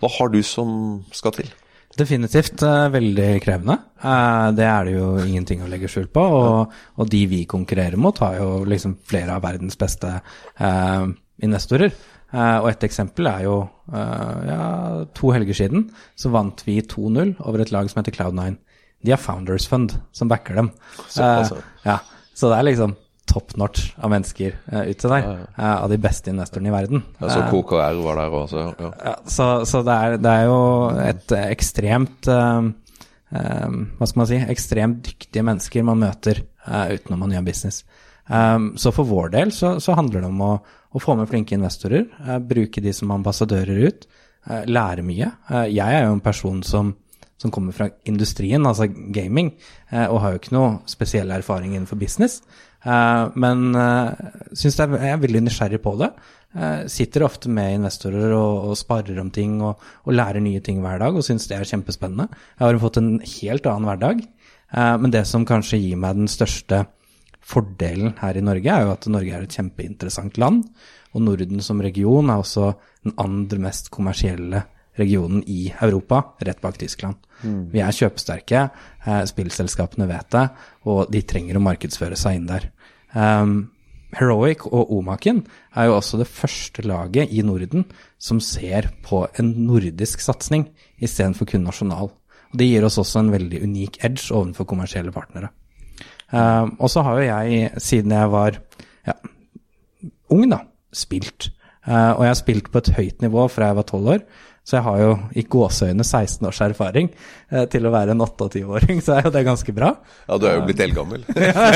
hva, 0.00 0.10
har 0.18 0.32
du 0.32 0.40
som 0.46 0.70
skal 1.14 1.34
til? 1.36 1.52
Definitivt 1.98 2.62
uh, 2.66 2.88
veldig 2.90 3.28
krevende. 3.44 3.78
Uh, 4.02 4.50
det 4.56 4.66
er 4.66 4.88
det 4.88 4.96
jo 4.96 5.10
ingenting 5.22 5.62
å 5.62 5.70
legge 5.70 5.90
skjul 5.90 6.08
på. 6.14 6.24
Og, 6.38 6.74
og, 6.98 7.06
de 7.10 7.22
vi 7.30 7.44
konkurrerer 7.50 8.00
mot, 8.00 8.18
har 8.24 8.40
jo 8.40 8.64
liksom 8.68 8.98
flere 9.06 9.36
av 9.36 9.44
verdens 9.46 9.78
beste 9.80 10.16
uh, 10.18 11.06
investorer. 11.44 11.94
og 12.34 12.66
et 12.66 12.84
eksempel 12.86 13.28
er 13.30 13.42
jo 13.44 13.56
ja, 13.94 15.04
to 15.14 15.28
helger 15.30 15.54
siden 15.54 15.84
så 16.18 16.30
vant 16.34 16.62
vi 16.66 16.80
2-0 16.82 17.34
over 17.46 17.62
et 17.62 17.70
lag 17.70 17.86
som 17.90 18.00
heter 18.00 18.14
Cloud9 18.16 18.56
de 19.04 19.12
har 19.12 19.20
Founders 19.20 19.68
Fund 19.68 19.92
som 20.12 20.28
backer 20.28 20.56
dem. 20.56 20.70
Så, 21.08 21.22
altså. 21.22 21.60
ja, 21.84 21.98
så 22.34 22.50
det 22.50 22.58
er 22.58 22.68
liksom 22.70 22.94
top 23.34 23.56
notch 23.58 23.90
av 23.98 24.12
mennesker 24.12 24.54
uh, 24.70 24.84
ute 24.86 25.10
der. 25.10 25.26
Uh, 25.58 25.74
av 25.82 25.90
de 25.90 25.98
beste 26.00 26.30
investorene 26.30 26.70
i 26.70 26.74
verden. 26.74 27.02
Ja, 27.18 27.32
så 27.32 27.42
KKR 27.50 28.00
var 28.04 28.20
der 28.20 28.38
også. 28.38 28.64
Ja. 28.78 29.14
så, 29.26 29.48
så 29.68 29.82
det, 29.86 29.98
er, 29.98 30.16
det, 30.22 30.32
er, 30.32 30.48
jo 30.48 30.62
et 31.02 31.36
ekstremt 31.42 32.30
uh, 32.30 32.70
Hva 33.34 34.06
skal 34.06 34.22
man 34.22 34.30
si? 34.30 34.40
Ekstremt 34.54 35.04
dyktige 35.08 35.46
mennesker 35.46 35.86
man 35.86 36.02
møter 36.04 36.44
utenom 36.64 37.26
man 37.26 37.34
gjør 37.34 37.48
business. 37.48 37.82
Um, 38.24 38.70
så 38.80 38.88
for 38.94 39.04
vår 39.04 39.34
del 39.34 39.50
så, 39.52 39.74
så 39.84 39.96
handler 39.98 40.22
det 40.22 40.30
om 40.30 40.38
å, 40.40 40.52
å, 40.94 41.00
få 41.02 41.16
med 41.18 41.28
flinke 41.28 41.58
investorer, 41.58 42.06
bruke 42.40 42.80
de 42.80 42.94
som 42.96 43.12
ambassadører 43.12 43.82
ut, 43.90 44.06
lære 44.64 45.04
mye. 45.04 45.28
jeg 45.72 45.98
er 45.98 46.06
jo 46.06 46.14
en 46.14 46.22
person 46.24 46.62
som 46.64 46.94
som 47.44 47.52
kommer 47.52 47.76
fra 47.76 47.90
industrien, 48.08 48.64
altså 48.64 48.88
gaming, 48.88 49.52
eh, 49.90 50.06
og 50.06 50.22
har 50.22 50.32
jo 50.32 50.40
ikke 50.40 50.54
noe 50.56 50.70
spesiell 50.88 51.32
erfaring 51.34 51.74
innenfor 51.74 52.00
business. 52.00 52.40
Eh, 52.84 53.24
men 53.40 53.76
uh, 53.76 54.16
synes 54.56 54.80
jeg 54.80 54.96
er 54.96 55.20
veldig 55.20 55.44
nysgjerrig 55.44 55.82
på 55.84 55.98
det. 56.00 56.14
sitter 56.86 57.24
ofte 57.26 57.50
med 57.50 57.80
investorer 57.80 58.30
og, 58.30 58.68
og 58.70 58.76
sparer 58.78 59.16
om 59.18 59.30
ting 59.34 59.56
og, 59.58 59.80
og, 60.04 60.12
lærer 60.14 60.38
nye 60.38 60.60
ting 60.62 60.78
hver 60.84 61.00
dag 61.02 61.16
og 61.18 61.24
syns 61.26 61.48
det 61.50 61.56
er 61.56 61.66
kjempespennende. 61.66 62.28
Jeg 62.60 62.64
har 62.68 62.78
fått 62.78 63.00
en 63.00 63.16
helt 63.18 63.66
annen 63.66 63.88
hverdag, 63.88 64.20
men 65.02 65.10
det 65.10 65.24
som 65.26 65.42
kanskje 65.48 65.80
gir 65.82 65.98
meg 65.98 66.14
den 66.14 66.30
største 66.30 66.84
fordelen 67.42 68.14
her 68.20 68.38
i 68.38 68.44
Norge, 68.44 68.70
er 68.70 68.86
jo 68.86 68.92
at 68.94 69.08
Norge 69.10 69.34
er 69.34 69.48
et 69.48 69.56
kjempeinteressant 69.58 70.38
land. 70.38 70.62
Og 71.14 71.26
Norden 71.26 71.58
som 71.58 71.82
region 71.82 72.30
er 72.30 72.44
også 72.44 72.70
den 73.02 73.18
andre 73.18 73.58
mest 73.66 73.90
kommersielle 73.94 74.62
regionen 74.98 75.42
i 75.50 75.68
Europa, 75.82 76.22
rett 76.46 76.60
bak 76.62 76.78
Tyskland. 76.78 77.18
Mm. 77.42 77.70
Vi 77.72 77.82
er 77.82 77.94
kjøpesterke, 77.94 78.64
eh, 79.06 79.22
spillselskapene 79.28 80.08
vet 80.08 80.30
det, 80.30 80.48
og 80.86 81.10
de 81.12 81.22
trenger 81.22 81.58
å 81.58 81.64
markedsføre 81.64 82.18
seg 82.18 82.38
inn 82.38 82.50
der. 82.50 82.70
Um, 83.14 83.70
Heroic 84.14 84.66
og 84.70 84.92
Omaken 84.94 85.42
er 85.74 85.88
jo 85.88 85.96
også 85.98 86.20
det 86.20 86.28
første 86.30 86.84
laget 86.86 87.32
i 87.34 87.42
Norden 87.42 87.86
som 88.18 88.40
ser 88.42 88.90
på 89.06 89.24
en 89.40 89.50
nordisk 89.66 90.22
satsing 90.22 90.68
istedenfor 91.02 91.50
kun 91.50 91.66
nasjonal. 91.66 92.12
Og 92.52 92.58
Det 92.58 92.68
gir 92.68 92.86
oss 92.86 93.00
også 93.02 93.24
en 93.24 93.32
veldig 93.34 93.62
unik 93.66 93.98
edge 94.06 94.30
overfor 94.30 94.68
kommersielle 94.70 95.12
partnere. 95.12 95.50
Um, 96.30 96.76
og 96.78 96.90
så 96.90 97.02
har 97.02 97.18
jo 97.18 97.26
jeg, 97.26 97.70
siden 97.82 98.14
jeg 98.14 98.30
var 98.30 98.56
ja, 99.06 99.14
ung, 100.30 100.48
da, 100.50 100.62
spilt. 100.94 101.50
Uh, 101.86 102.14
og 102.16 102.24
jeg 102.24 102.32
har 102.32 102.40
spilt 102.40 102.70
på 102.72 102.80
et 102.80 102.94
høyt 102.96 103.22
nivå 103.22 103.46
fra 103.52 103.70
jeg 103.70 103.78
var 103.78 103.88
tolv 103.90 104.12
år. 104.14 104.24
Så 104.64 104.78
jeg 104.78 104.84
har 104.86 105.00
jo 105.02 105.08
i 105.36 105.42
gåseøyne 105.44 106.04
16 106.06 106.46
års 106.48 106.60
erfaring 106.64 107.10
eh, 107.12 107.66
til 107.68 107.84
å 107.84 107.92
være 107.92 108.14
en 108.14 108.24
28-åring, 108.24 109.02
så 109.04 109.18
er 109.18 109.26
jo 109.26 109.32
det 109.34 109.42
ganske 109.44 109.74
bra. 109.76 109.90
Ja, 110.24 110.38
du 110.40 110.46
er 110.48 110.56
jo 110.56 110.64
blitt 110.64 110.80
eldgammel. 110.80 111.26
ja, 111.36 111.66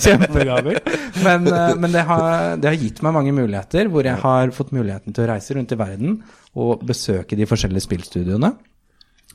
kjempegammel. 0.00 0.80
Men, 1.20 1.50
eh, 1.50 1.74
men 1.76 1.92
det, 1.92 2.06
har, 2.08 2.56
det, 2.56 2.70
har, 2.70 2.78
gitt 2.80 3.04
meg 3.04 3.16
mange 3.18 3.34
muligheter, 3.36 3.92
hvor 3.92 4.08
jeg 4.08 4.16
har 4.24 4.54
fått 4.56 4.72
muligheten 4.72 5.12
til 5.12 5.26
å 5.26 5.28
reise 5.34 5.58
rundt 5.58 5.76
i 5.76 5.80
verden 5.80 6.16
og 6.56 6.86
besøke 6.88 7.36
de 7.36 7.48
forskjellige 7.50 7.84
spillstudioene. 7.90 8.54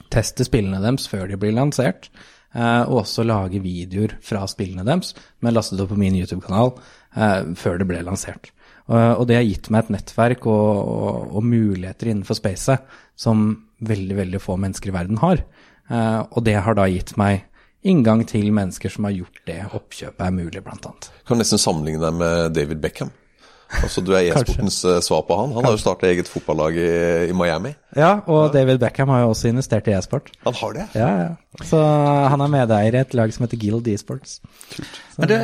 Teste 0.10 0.48
spillene 0.48 0.82
deres 0.82 1.06
før 1.12 1.30
de 1.30 1.38
blir 1.38 1.54
lansert. 1.54 2.10
Eh, 2.58 2.84
og 2.90 3.04
også 3.04 3.22
lage 3.28 3.62
videoer 3.62 4.16
fra 4.26 4.48
spillene 4.50 4.86
deres, 4.88 5.14
men 5.46 5.54
laste 5.54 5.78
det 5.78 5.86
opp 5.86 5.92
på 5.94 6.00
min 6.02 6.18
YouTube-kanal 6.18 6.72
eh, 6.74 7.52
før 7.60 7.78
det 7.78 7.86
ble 7.92 8.02
lansert. 8.08 8.50
Og 8.90 9.28
det 9.30 9.36
har 9.38 9.46
gitt 9.46 9.68
meg 9.70 9.84
et 9.84 9.92
nettverk 9.94 10.48
og, 10.50 10.78
og, 10.82 11.34
og 11.38 11.44
muligheter 11.46 12.10
innenfor 12.10 12.38
spacet 12.40 12.88
som 13.20 13.52
veldig, 13.86 14.16
veldig 14.18 14.42
få 14.42 14.56
mennesker 14.58 14.90
i 14.90 14.96
verden 14.96 15.20
har. 15.22 15.44
Uh, 15.90 16.26
og 16.34 16.44
det 16.46 16.58
har 16.66 16.78
da 16.78 16.88
gitt 16.90 17.16
meg 17.18 17.46
inngang 17.88 18.26
til 18.28 18.50
mennesker 18.54 18.92
som 18.92 19.08
har 19.08 19.16
gjort 19.16 19.40
det 19.48 19.60
oppkjøpet 19.78 20.26
er 20.26 20.36
mulig, 20.36 20.62
annet. 20.66 21.10
Kan 21.28 21.40
nesten 21.40 21.62
sammenligne 21.62 22.02
deg 22.04 22.18
med 22.20 22.56
David 22.58 22.82
Beckham. 22.84 23.14
Altså 23.70 24.02
Du 24.02 24.16
er 24.18 24.26
e-sportens 24.32 24.80
eh, 24.88 24.98
svar 25.06 25.22
på 25.28 25.36
han. 25.38 25.52
Han 25.54 25.68
har 25.68 25.76
jo 25.76 25.82
starta 25.82 26.08
eget 26.10 26.30
fotballag 26.32 26.78
i, 26.80 26.90
i, 27.30 27.36
Miami. 27.38 27.76
Ja, 27.96 28.16
og 28.26 28.48
ja. 28.48 28.54
David 28.60 28.80
Beckham 28.82 29.12
har 29.14 29.24
jo 29.24 29.34
også 29.36 29.52
investert 29.52 29.88
i 29.90 29.94
e-sport. 29.94 30.32
Han 30.46 30.58
har 30.58 30.74
det? 30.74 30.86
Ja, 30.98 31.10
ja. 31.22 31.30
Så 31.66 31.80
han 32.30 32.42
er 32.46 32.52
medeier 32.54 32.96
i 32.96 33.00
et 33.02 33.14
lag 33.18 33.32
som 33.34 33.46
heter 33.46 33.60
Guild 33.62 33.88
e-sports. 33.90 34.40
Men 35.18 35.30
det, 35.30 35.40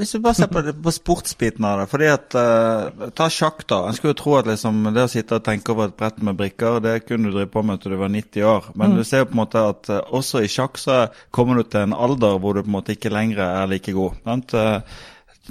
Hvis 0.00 0.12
du 0.12 0.20
bare 0.24 0.36
ser 0.36 0.50
på, 0.52 0.62
på 0.84 0.94
sportsbiten 0.96 1.64
av 1.68 1.82
det 1.82 1.88
fordi 1.92 2.08
at 2.10 2.34
uh, 2.34 3.08
Ta 3.14 3.28
sjakk, 3.30 3.62
da. 3.68 3.82
En 3.86 3.96
skulle 3.96 4.14
jo 4.14 4.20
tro 4.20 4.34
at 4.40 4.48
liksom, 4.48 4.82
det 4.96 5.06
å 5.06 5.12
sitte 5.12 5.38
og 5.38 5.46
tenke 5.46 5.72
over 5.72 5.88
et 5.88 5.96
brett 5.96 6.18
med 6.24 6.40
brikker, 6.40 6.80
det 6.84 6.96
kunne 7.06 7.30
du 7.30 7.36
drive 7.36 7.52
på 7.52 7.64
med 7.68 7.80
til 7.80 7.94
du 7.94 8.00
var 8.00 8.12
90 8.12 8.48
år. 8.48 8.68
Men 8.74 8.92
mm. 8.92 8.98
du 8.98 9.04
ser 9.06 9.24
jo 9.24 9.30
på 9.30 9.36
en 9.36 9.42
måte 9.44 9.64
at 9.72 9.92
uh, 9.92 10.02
også 10.18 10.44
i 10.44 10.52
sjakk 10.52 10.80
så 10.80 11.06
kommer 11.30 11.60
du 11.60 11.68
til 11.68 11.86
en 11.86 11.96
alder 11.96 12.40
hvor 12.40 12.56
du 12.56 12.64
på 12.64 12.72
en 12.72 12.78
måte 12.80 12.96
ikke 12.96 13.12
lenger 13.12 13.44
er 13.46 13.72
like 13.72 13.96
god. 13.96 14.20
Sant? 14.24 14.56
Uh, 14.56 15.08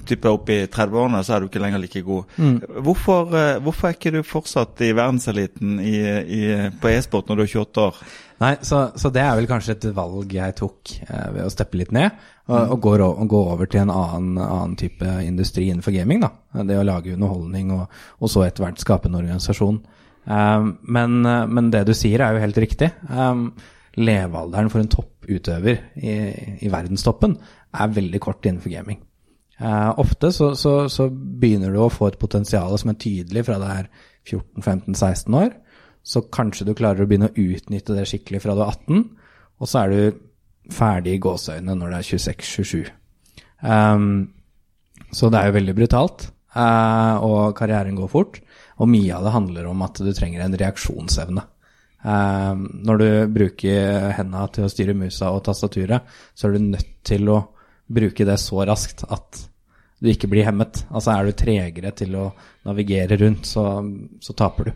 type 0.08 0.30
opp 0.32 0.50
i 0.50 0.64
30-årene, 0.72 1.20
så 1.26 1.36
er 1.36 1.44
du 1.44 1.50
ikke 1.50 1.62
lenger 1.62 1.82
like 1.84 2.02
god. 2.06 2.36
Mm. 2.40 2.58
Hvorfor, 2.86 3.32
eh, 3.36 3.58
hvorfor 3.64 3.90
er 3.90 3.98
ikke 3.98 4.14
du 4.16 4.22
fortsatt 4.24 4.84
i 4.86 4.92
verdenseliten 4.96 5.80
i, 5.84 5.96
i, 6.38 6.44
på 6.82 6.92
e-sport 6.94 7.28
når 7.28 7.42
du 7.42 7.44
er 7.44 7.52
28 7.52 7.84
år? 7.84 8.04
Nei, 8.42 8.54
så, 8.66 8.80
så 8.98 9.12
det 9.14 9.22
er 9.22 9.36
vel 9.38 9.50
kanskje 9.50 9.76
et 9.76 9.90
valg 9.96 10.32
jeg 10.34 10.56
tok 10.58 10.94
eh, 11.04 11.28
ved 11.36 11.44
å 11.44 11.52
steppe 11.54 11.82
litt 11.82 11.92
ned, 11.96 12.16
og, 12.48 12.62
og, 12.62 12.78
gå, 12.84 12.96
og 13.10 13.28
gå 13.36 13.42
over 13.54 13.70
til 13.72 13.84
en 13.84 13.94
annen, 13.94 14.40
annen 14.42 14.80
type 14.80 15.18
industri 15.26 15.68
innenfor 15.70 15.96
gaming. 15.96 16.24
da. 16.24 16.32
Det 16.64 16.80
å 16.80 16.88
lage 16.88 17.14
underholdning, 17.18 17.76
og, 17.76 18.02
og 18.20 18.32
så 18.32 18.48
etter 18.48 18.66
hvert 18.66 18.82
skape 18.82 19.12
en 19.12 19.20
organisasjon. 19.20 19.84
Um, 20.22 20.74
men, 20.94 21.22
men 21.26 21.70
det 21.74 21.84
du 21.88 21.96
sier 21.98 22.22
er 22.22 22.36
jo 22.36 22.44
helt 22.44 22.60
riktig. 22.62 22.92
Um, 23.10 23.50
levealderen 24.00 24.72
for 24.72 24.82
en 24.82 24.92
topputøver 24.92 25.80
i, 26.00 26.18
i 26.64 26.72
verdenstoppen 26.72 27.36
er 27.72 27.96
veldig 27.96 28.22
kort 28.24 28.46
innenfor 28.46 28.72
gaming. 28.74 29.00
Eh, 29.62 30.00
ofte 30.00 30.32
så, 30.34 30.56
så, 30.56 30.90
så 30.90 31.06
begynner 31.12 31.74
du 31.74 31.84
å 31.84 31.92
få 31.94 32.10
et 32.10 32.20
potensial 32.22 32.74
som 32.82 32.90
er 32.92 33.02
tydelig 33.02 33.44
fra 33.46 33.60
du 33.62 33.68
er 33.70 33.92
14-15-16 34.26 35.38
år. 35.38 35.54
Så 36.02 36.24
kanskje 36.34 36.66
du 36.66 36.74
klarer 36.78 37.04
å 37.04 37.10
begynne 37.10 37.30
å 37.30 37.38
utnytte 37.38 37.94
det 37.94 38.08
skikkelig 38.10 38.42
fra 38.42 38.56
du 38.58 38.64
er 38.64 38.72
18, 38.74 39.04
og 39.62 39.70
så 39.70 39.84
er 39.84 39.94
du 39.94 40.20
ferdig 40.74 41.18
i 41.18 41.22
gåseøynene 41.22 41.78
når 41.78 41.92
du 41.92 41.98
er 42.00 42.08
26-27. 42.08 42.90
Um, 43.62 44.08
så 45.14 45.30
det 45.30 45.38
er 45.38 45.52
jo 45.52 45.58
veldig 45.60 45.76
brutalt, 45.78 46.26
uh, 46.56 47.22
og 47.22 47.54
karrieren 47.60 48.00
går 48.00 48.10
fort. 48.10 48.42
Og 48.82 48.90
mye 48.90 49.14
av 49.14 49.28
det 49.28 49.36
handler 49.36 49.70
om 49.70 49.86
at 49.86 50.02
du 50.02 50.10
trenger 50.18 50.42
en 50.42 50.58
reaksjonsevne. 50.58 51.46
Uh, 52.02 52.58
når 52.58 53.04
du 53.04 53.08
bruker 53.38 54.10
hendene 54.18 54.48
til 54.56 54.66
å 54.66 54.74
styre 54.74 54.98
musa 54.98 55.30
og 55.36 55.44
tastaturet, 55.46 56.10
så 56.34 56.50
er 56.50 56.58
du 56.58 56.72
nødt 56.72 56.96
til 57.06 57.30
å 57.30 57.44
bruke 57.92 58.26
det 58.26 58.40
så 58.42 58.66
raskt 58.66 59.06
at 59.06 59.51
du 60.02 60.10
ikke 60.10 60.30
blir 60.32 60.48
hemmet. 60.48 60.84
Altså 60.90 61.14
er 61.14 61.28
du 61.28 61.38
tregere 61.38 61.94
til 61.98 62.16
å 62.18 62.32
navigere 62.68 63.20
rundt, 63.22 63.46
så, 63.50 63.66
så 64.24 64.36
taper 64.38 64.72
du. 64.72 64.74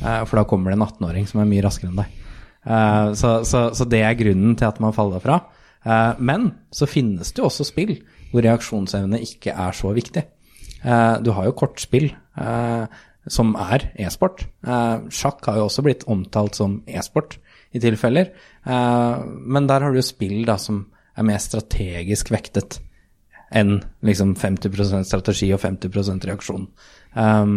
Eh, 0.00 0.22
for 0.24 0.40
da 0.40 0.46
kommer 0.48 0.72
det 0.72 0.78
en 0.80 0.86
18-åring 0.88 1.28
som 1.28 1.42
er 1.42 1.50
mye 1.50 1.64
raskere 1.64 1.92
enn 1.92 2.00
deg. 2.00 2.18
Eh, 2.64 3.08
så, 3.18 3.34
så, 3.48 3.66
så 3.76 3.88
det 3.88 4.02
er 4.06 4.18
grunnen 4.18 4.56
til 4.58 4.70
at 4.70 4.80
man 4.82 4.96
faller 4.96 5.22
fra. 5.24 5.42
Eh, 5.84 6.22
men 6.24 6.50
så 6.72 6.88
finnes 6.88 7.32
det 7.32 7.42
jo 7.42 7.50
også 7.50 7.68
spill 7.68 7.98
hvor 8.32 8.44
reaksjonsevne 8.46 9.20
ikke 9.26 9.52
er 9.52 9.76
så 9.76 9.92
viktig. 9.92 10.24
Eh, 10.82 11.16
du 11.22 11.32
har 11.36 11.48
jo 11.48 11.56
kortspill 11.58 12.08
eh, 12.10 13.00
som 13.30 13.52
er 13.60 13.90
e-sport. 14.02 14.46
Eh, 14.66 15.04
sjakk 15.14 15.44
har 15.50 15.60
jo 15.60 15.66
også 15.68 15.84
blitt 15.86 16.06
omtalt 16.10 16.58
som 16.58 16.80
e-sport 16.88 17.36
i 17.72 17.80
tilfeller. 17.80 18.32
Men 18.68 19.64
der 19.64 19.80
har 19.80 19.94
du 19.94 19.96
jo 19.96 20.04
spill 20.04 20.42
da 20.44 20.58
som 20.60 20.82
er 21.16 21.24
mer 21.24 21.38
strategisk 21.40 22.28
vektet 22.34 22.82
enn 23.58 23.78
liksom 24.06 24.34
50% 24.38 25.08
strategi 25.08 25.50
og 25.54 25.60
50 25.62 26.26
reaksjon. 26.28 26.66
Um, 27.14 27.56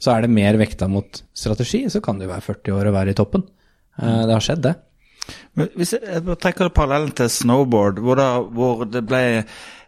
så 0.00 0.14
er 0.14 0.24
det 0.24 0.34
mer 0.34 0.58
vekta 0.60 0.88
mot 0.90 1.22
strategi, 1.36 1.84
så 1.90 2.02
kan 2.04 2.18
det 2.18 2.28
jo 2.28 2.34
være 2.34 2.48
40 2.48 2.76
år 2.78 2.90
og 2.90 2.96
være 2.98 3.14
i 3.14 3.18
toppen. 3.18 3.46
Uh, 4.00 4.24
det 4.24 4.34
har 4.34 4.44
skjedd, 4.44 4.64
det. 4.66 4.74
Men 5.56 5.70
hvis 5.78 5.94
jeg 5.96 6.36
trekker 6.42 6.72
parallellen 6.74 7.14
til 7.16 7.30
snowboard, 7.32 8.00
hvor, 8.04 8.18
da, 8.20 8.28
hvor 8.42 8.84
det 8.88 9.04
ble 9.08 9.24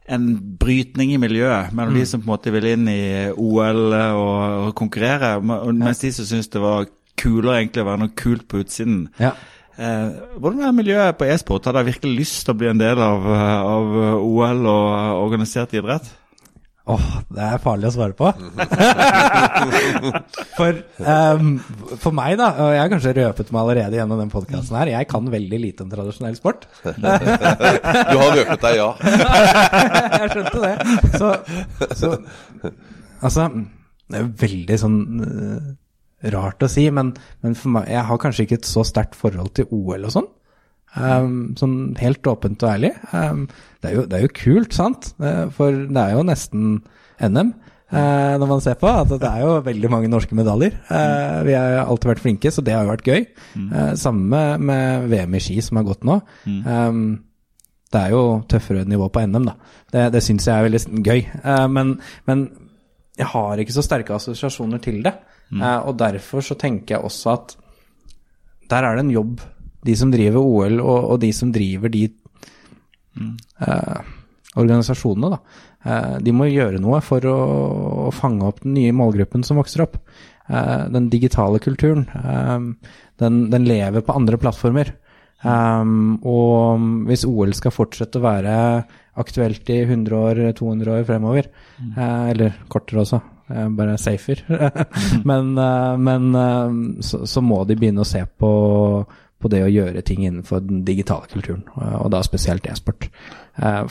en 0.06 0.28
brytning 0.60 1.12
i 1.12 1.20
miljøet 1.20 1.72
mellom 1.74 1.96
de 1.98 2.04
som 2.06 2.22
på 2.22 2.28
en 2.28 2.32
måte 2.36 2.52
ville 2.54 2.76
inn 2.76 2.86
i 2.88 3.00
OL 3.32 3.80
og, 3.90 4.68
og 4.68 4.70
konkurrere, 4.78 5.34
mens 5.42 5.80
mens 5.82 6.04
de 6.04 6.12
som 6.14 6.28
syntes 6.28 6.52
det 6.54 6.62
var 6.62 6.86
kulere 7.18 7.58
egentlig 7.58 7.82
å 7.82 7.88
være 7.88 8.02
noe 8.04 8.14
kult 8.16 8.46
på 8.48 8.60
utsiden. 8.62 9.06
Ja. 9.20 9.32
Eh, 9.76 10.06
hvordan 10.40 10.62
er 10.64 10.76
miljøet 10.76 11.18
på 11.20 11.26
e-sport? 11.28 11.66
Har 11.68 11.76
dere 11.76 11.90
virkelig 11.90 12.20
lyst 12.22 12.38
til 12.46 12.54
å 12.54 12.60
bli 12.60 12.68
en 12.70 12.80
del 12.80 12.98
av, 13.02 13.26
eh, 13.28 13.58
av 13.72 13.84
OL 14.22 14.60
og 14.72 14.86
organisert 15.26 15.74
idrett? 15.76 16.06
Åh, 16.86 17.06
det 17.34 17.42
er 17.42 17.58
farlig 17.58 17.88
å 17.88 17.94
svare 17.96 18.14
på. 18.14 18.28
for, 20.58 20.76
um, 21.02 21.48
for 21.98 22.14
meg, 22.14 22.36
da, 22.38 22.52
og 22.62 22.68
jeg 22.76 22.78
har 22.78 22.92
kanskje 22.92 23.14
røpet 23.16 23.48
meg 23.50 23.58
allerede 23.64 23.98
gjennom 23.98 24.20
den 24.22 24.30
podkasten 24.30 24.76
her, 24.78 24.92
jeg 24.92 25.08
kan 25.10 25.26
veldig 25.32 25.58
lite 25.64 25.82
om 25.82 25.90
tradisjonell 25.90 26.36
sport. 26.38 26.68
Du 26.86 28.14
har 28.22 28.30
røpet 28.38 28.62
deg, 28.68 28.74
ja. 28.78 28.90
jeg 30.20 30.30
skjønte 30.36 30.58
det. 30.62 30.76
Så, 31.18 31.26
så 31.98 32.14
Altså, 33.24 33.48
det 34.06 34.16
er 34.20 34.30
veldig 34.44 34.76
sånn 34.78 34.98
eh, 35.26 35.66
rart 36.32 36.64
å 36.64 36.70
si, 36.70 36.86
men, 36.94 37.12
men 37.44 37.56
for 37.58 37.76
meg, 37.76 37.90
jeg 37.92 38.06
har 38.08 38.20
kanskje 38.22 38.46
ikke 38.46 38.58
et 38.60 38.68
så 38.68 38.84
sterkt 38.86 39.18
forhold 39.18 39.52
til 39.56 39.68
OL 39.74 40.08
og 40.08 40.14
sånn. 40.14 40.32
Um, 40.96 41.52
sånn 41.60 41.78
helt 42.00 42.24
åpent 42.24 42.62
og 42.64 42.70
ærlig. 42.72 42.94
Um, 43.12 43.44
det, 43.82 43.90
er 43.90 43.96
jo, 43.98 44.04
det 44.08 44.16
er 44.16 44.24
jo 44.24 44.34
kult, 44.38 44.72
sant? 44.72 45.10
For 45.18 45.82
det 45.84 46.02
er 46.02 46.16
jo 46.16 46.24
nesten 46.24 46.78
NM. 47.20 47.52
uh, 47.92 48.34
når 48.40 48.48
man 48.48 48.64
ser 48.64 48.78
på 48.80 48.88
at 48.88 49.12
det 49.12 49.28
er 49.28 49.44
jo 49.44 49.58
veldig 49.66 49.92
mange 49.92 50.08
norske 50.10 50.38
medaljer. 50.38 50.78
Uh, 50.88 51.44
vi 51.46 51.54
har 51.58 51.82
alltid 51.84 52.14
vært 52.14 52.24
flinke, 52.24 52.52
så 52.54 52.64
det 52.64 52.74
har 52.74 52.86
jo 52.86 52.94
vært 52.94 53.12
gøy. 53.12 53.28
Uh, 53.60 53.92
samme 54.00 54.42
med, 54.56 55.06
VM 55.12 55.36
i 55.36 55.44
ski 55.44 55.60
som 55.64 55.82
har 55.82 55.88
gått 55.90 56.08
nå. 56.08 56.22
Um, 56.46 57.06
det 57.92 58.02
er 58.02 58.12
jo 58.12 58.22
tøffere 58.50 58.84
nivå 58.88 59.08
på 59.12 59.22
NM, 59.28 59.46
da. 59.46 59.54
Det, 59.92 60.06
det 60.16 60.22
syns 60.24 60.46
jeg 60.48 60.56
er 60.58 60.66
veldig 60.66 61.02
gøy. 61.06 61.20
Eh, 61.22 61.66
men, 61.72 61.94
men 62.26 62.46
jeg 63.16 63.28
har 63.32 63.62
ikke 63.62 63.76
så 63.76 63.84
sterke 63.86 64.16
assosiasjoner 64.16 64.82
til 64.82 64.98
det. 65.06 65.14
Eh, 65.54 65.80
og 65.86 65.96
derfor 66.00 66.44
så 66.44 66.56
tenker 66.58 66.96
jeg 66.96 67.06
også 67.06 67.34
at 67.34 67.56
der 68.70 68.82
er 68.82 68.96
det 68.96 69.06
en 69.06 69.14
jobb, 69.14 69.40
de 69.86 69.94
som 69.98 70.10
driver 70.10 70.42
OL, 70.42 70.80
og, 70.82 71.10
og 71.14 71.20
de 71.22 71.30
som 71.36 71.52
driver 71.54 71.92
de 71.92 72.08
eh, 73.62 74.12
organisasjonene, 74.58 75.36
da. 75.36 75.62
Eh, 75.86 76.16
de 76.26 76.34
må 76.34 76.48
gjøre 76.50 76.82
noe 76.82 76.98
for 77.04 77.22
å, 77.30 77.36
fange 78.16 78.48
opp 78.48 78.64
den 78.64 78.74
nye 78.78 78.94
målgruppen 78.96 79.46
som 79.46 79.60
vokser 79.60 79.84
opp. 79.86 80.00
Eh, 80.50 80.86
den 80.90 81.10
digitale 81.12 81.62
kulturen, 81.62 82.06
den, 83.22 83.42
den 83.52 83.66
lever 83.68 84.02
på 84.02 84.16
andre 84.18 84.38
plattformer. 84.40 84.94
Og 85.46 86.86
hvis 87.06 87.26
OL 87.28 87.52
skal 87.54 87.74
fortsette 87.74 88.18
å 88.18 88.24
være 88.24 88.54
aktuelt 89.20 89.68
i 89.72 89.80
100 89.84 90.16
år, 90.16 90.42
200 90.56 90.92
år 90.98 91.06
fremover, 91.08 91.48
eh, 91.96 92.30
eller 92.32 92.56
kortere 92.72 93.04
også, 93.04 93.20
bare 93.48 93.98
safer, 93.98 94.42
men, 95.30 95.58
eh, 95.58 95.98
men 95.98 96.34
eh, 96.34 97.02
så, 97.02 97.26
så 97.26 97.42
må 97.44 97.62
de 97.64 97.76
begynne 97.78 98.02
å 98.02 98.08
se 98.08 98.24
på, 98.26 98.50
på 99.38 99.52
det 99.52 99.62
å 99.62 99.70
gjøre 99.70 100.02
ting 100.06 100.24
innenfor 100.24 100.64
den 100.66 100.82
digitale 100.86 101.30
kulturen, 101.30 101.62
eh, 101.78 101.94
og 102.00 102.10
da 102.14 102.22
spesielt 102.26 102.66
e-sport. 102.66 103.08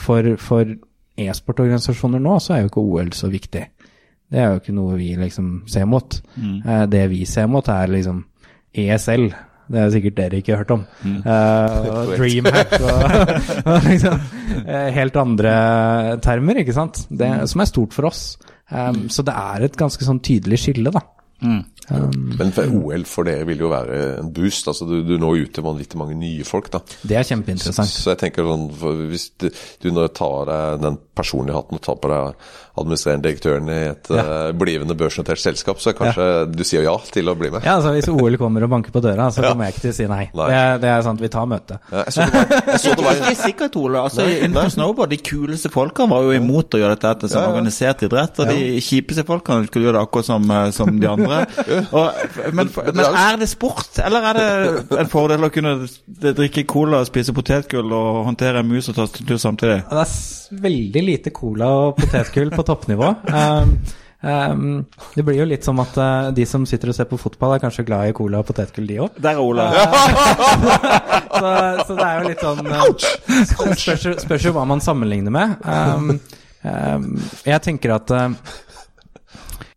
For 0.02 0.36
for 0.38 0.76
e-sportorganisasjoner 1.16 2.20
nå 2.22 2.36
så 2.44 2.54
er 2.54 2.62
jo 2.62 2.70
ikke 2.70 2.84
OL 2.84 3.12
så 3.16 3.30
viktig. 3.32 3.64
Det 4.30 4.38
er 4.42 4.52
jo 4.52 4.60
ikke 4.60 4.74
noe 4.76 4.98
vi 4.98 5.14
liksom 5.18 5.64
ser 5.70 5.86
mot. 5.88 6.18
Mm. 6.36 6.90
det 6.90 7.02
vi 7.10 7.24
ser 7.26 7.48
mot 7.50 7.66
er 7.72 7.90
liksom 7.90 8.20
ESL. 8.76 9.30
Det 9.66 9.80
er 9.82 9.92
sikkert 9.94 10.18
dere 10.18 10.40
ikke 10.40 10.54
har 10.54 10.62
hørt 10.62 10.74
om. 10.76 10.84
Eh, 11.02 11.88
og 11.96 12.12
Dreamhack 12.14 12.76
og, 12.78 13.00
og 13.72 13.88
liksom, 13.88 14.20
eh, 14.62 14.88
helt 14.96 15.18
andre 15.22 15.56
termer, 16.24 16.62
ikke 16.62 16.76
sant. 16.76 17.06
Det, 17.10 17.32
som 17.50 17.64
er 17.64 17.70
stort 17.72 17.96
for 17.96 18.10
oss. 18.10 18.28
Um, 18.66 19.04
så 19.12 19.22
det 19.22 19.34
er 19.38 19.68
et 19.68 19.76
ganske 19.78 20.02
sånn 20.02 20.22
tydelig 20.26 20.58
skille, 20.64 20.90
da. 20.94 21.04
Men 21.42 22.50
for 22.56 22.66
OL 22.74 23.04
for 23.06 23.28
dere 23.28 23.44
vil 23.46 23.60
jo 23.62 23.68
være 23.70 23.98
en 24.18 24.30
boost. 24.34 24.66
altså 24.72 24.86
Du, 24.88 24.96
du 25.06 25.16
når 25.22 25.42
ut 25.44 25.52
til 25.54 25.62
vanvittig 25.66 25.98
mange 26.00 26.16
nye 26.18 26.44
folk. 26.48 26.70
da. 26.72 26.80
Det 27.06 27.16
er 27.20 27.26
kjempeinteressant. 27.28 27.92
Så 27.92 28.10
jeg 28.14 28.18
tenker 28.24 28.46
sånn, 28.48 28.68
for 28.74 29.02
Hvis 29.12 29.28
du, 29.38 29.50
du 29.84 29.90
når 29.94 30.08
tar 30.16 30.48
deg 30.50 30.80
den 30.82 30.96
personlige 31.16 31.56
hatten 31.56 31.78
og 31.78 31.84
tar 31.86 31.98
på 32.02 32.10
deg 32.12 32.48
administrerende 32.76 33.24
direktøren 33.24 33.68
i 33.72 33.76
et 33.88 34.08
eh, 34.12 34.50
blivende 34.52 34.92
børsnotert 35.00 35.40
selskap, 35.40 35.78
så 35.80 35.94
kanskje 35.96 36.26
du 36.52 36.60
sier 36.68 36.82
ja 36.84 36.92
til 37.08 37.30
å 37.32 37.36
bli 37.38 37.48
med. 37.54 37.64
Ja, 37.64 37.78
altså 37.78 37.94
Hvis 37.94 38.10
OL 38.12 38.36
kommer 38.36 38.66
og 38.66 38.72
banker 38.74 38.92
på 38.92 39.00
døra, 39.00 39.30
så 39.32 39.40
kommer 39.46 39.64
jeg 39.70 39.76
ikke 39.76 39.84
til 39.86 39.94
å 39.94 39.96
si 39.96 40.08
nei. 40.10 40.26
Nei. 40.36 40.48
Det, 40.50 40.58
er- 40.58 40.82
det 40.82 40.90
er 40.92 41.06
sant, 41.06 41.22
vi 41.24 41.30
tar 41.32 41.46
møtet. 41.48 41.78
Ja, 41.92 42.02
jeg 42.04 42.12
så 42.18 42.26
det 42.26 42.34
var, 42.34 42.52
jeg 42.74 42.82
så 42.82 42.92
det 42.98 43.06
var 43.06 43.16
Ikke 43.22 43.38
sikkert, 43.46 43.78
Ole. 43.80 44.02
Altså, 44.02 44.26
Innenfor 44.28 44.74
snowboard, 44.74 45.14
de 45.14 45.20
kuleste 45.24 45.70
folkene 45.72 46.12
var 46.12 46.26
jo 46.28 46.34
imot 46.36 46.76
å 46.76 46.82
gjøre 46.82 46.98
dette 47.06 47.30
som 47.32 47.40
Ja, 47.40 47.46
ja. 47.46 47.54
organisert 47.54 48.04
idrett. 48.10 48.42
Og 48.44 48.52
de 48.52 48.60
kjipeste 48.84 49.24
folkene 49.30 49.70
skulle 49.70 49.88
gjøre 49.88 49.96
det 50.02 50.04
akkurat 50.10 50.28
som, 50.28 50.50
eh, 50.52 50.68
som 50.76 50.92
de 51.00 51.08
andre. 51.14 51.25
Og, 51.26 52.52
men, 52.56 52.70
men 52.70 53.04
er 53.06 53.38
det 53.40 53.48
sport, 53.50 53.98
eller 54.02 54.30
er 54.30 54.38
det 54.40 54.98
en 55.02 55.10
fordel 55.10 55.46
å 55.46 55.52
kunne 55.52 55.76
drikke 56.06 56.66
cola, 56.68 57.02
spise 57.08 57.34
potetgull 57.36 57.92
og 57.94 58.24
håndtere 58.28 58.62
en 58.62 58.70
mus 58.70 58.90
og 58.92 58.98
tastatur 58.98 59.40
samtidig? 59.42 59.82
Det 59.90 60.02
er 60.02 60.16
veldig 60.66 61.04
lite 61.04 61.32
cola 61.34 61.70
og 61.82 62.00
potetgull 62.00 62.52
på 62.54 62.64
toppnivå. 62.66 63.12
Um, 63.30 63.72
um, 64.22 64.64
det 65.14 65.24
blir 65.26 65.40
jo 65.40 65.48
litt 65.48 65.66
som 65.66 65.80
at 65.82 65.98
uh, 65.98 66.30
de 66.36 66.46
som 66.48 66.66
sitter 66.68 66.92
og 66.92 66.98
ser 66.98 67.08
på 67.10 67.18
fotball, 67.20 67.56
er 67.56 67.64
kanskje 67.64 67.86
glad 67.88 68.10
i 68.10 68.16
cola 68.16 68.42
og 68.42 68.48
potetgull, 68.50 68.88
de 68.88 69.00
òg. 69.04 69.20
Der 69.22 69.36
er 69.36 69.42
Ole. 69.42 69.68
Så, 71.36 71.48
så 71.84 71.94
det 71.98 72.04
er 72.06 72.14
jo 72.16 72.28
litt 72.30 72.40
sånn 72.40 72.60
uh, 72.64 74.20
spørs 74.22 74.46
jo 74.46 74.54
hva 74.56 74.62
man 74.68 74.80
sammenligner 74.80 75.34
med. 75.34 75.58
Um, 75.68 76.14
um, 76.64 77.10
jeg 77.44 77.60
tenker 77.66 77.92
at 77.98 78.12
uh, 78.14 78.54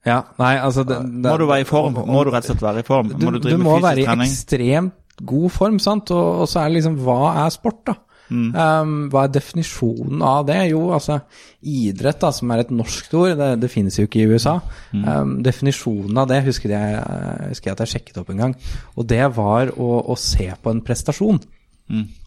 Ja, 0.09 0.19
nei, 0.41 0.55
altså 0.57 0.83
det, 0.87 0.97
det, 1.05 1.29
Må 1.29 1.37
du 1.37 1.45
være 1.49 1.65
i 1.65 1.69
form? 1.69 2.01
Må 2.09 2.25
du 2.25 2.33
rett 2.33 2.47
og 2.47 2.53
slett 2.53 2.65
være 2.65 2.83
i 2.83 2.87
form? 2.87 3.13
du, 3.13 3.25
Må 3.27 3.35
du 3.35 3.41
du 3.45 3.55
må 3.61 3.77
med 3.77 3.85
være 3.85 4.05
i 4.05 4.27
ekstremt 4.27 5.23
god 5.29 5.49
form, 5.51 5.79
sant? 5.83 6.13
Og, 6.15 6.43
og 6.43 6.47
så 6.49 6.61
er 6.61 6.69
det 6.69 6.79
liksom 6.79 7.01
Hva 7.03 7.19
er 7.43 7.51
sport, 7.53 7.81
da? 7.89 7.99
Um, 8.29 8.91
hva 9.09 9.23
er 9.25 9.31
definisjonen 9.33 10.21
av 10.21 10.43
det? 10.45 10.59
Jo, 10.69 10.83
altså 10.93 11.15
idrett, 11.65 12.19
da, 12.21 12.29
som 12.35 12.51
er 12.53 12.61
et 12.61 12.73
norsk 12.73 13.15
ord, 13.17 13.33
det, 13.39 13.47
det 13.63 13.71
finnes 13.73 13.97
jo 13.97 14.05
ikke 14.05 14.21
i 14.21 14.27
USA. 14.29 14.59
Um, 14.93 15.39
definisjonen 15.45 16.21
av 16.21 16.29
det 16.29 16.43
husker 16.45 16.75
jeg, 16.75 16.99
husker 17.49 17.71
jeg 17.71 17.77
at 17.77 17.83
jeg 17.85 17.93
sjekket 17.95 18.21
opp 18.21 18.29
en 18.33 18.43
gang, 18.45 18.53
og 18.95 19.07
det 19.09 19.23
var 19.33 19.73
å, 19.73 19.89
å 20.13 20.17
se 20.19 20.45
på 20.61 20.73
en 20.73 20.83
prestasjon. 20.85 21.41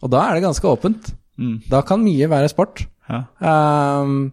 Og 0.03 0.11
da 0.11 0.25
er 0.27 0.37
det 0.37 0.47
ganske 0.49 0.67
åpent. 0.75 1.13
Da 1.71 1.85
kan 1.87 2.03
mye 2.03 2.27
være 2.31 2.51
sport. 2.51 2.83
Ja. 3.09 3.23
Um, 3.39 4.33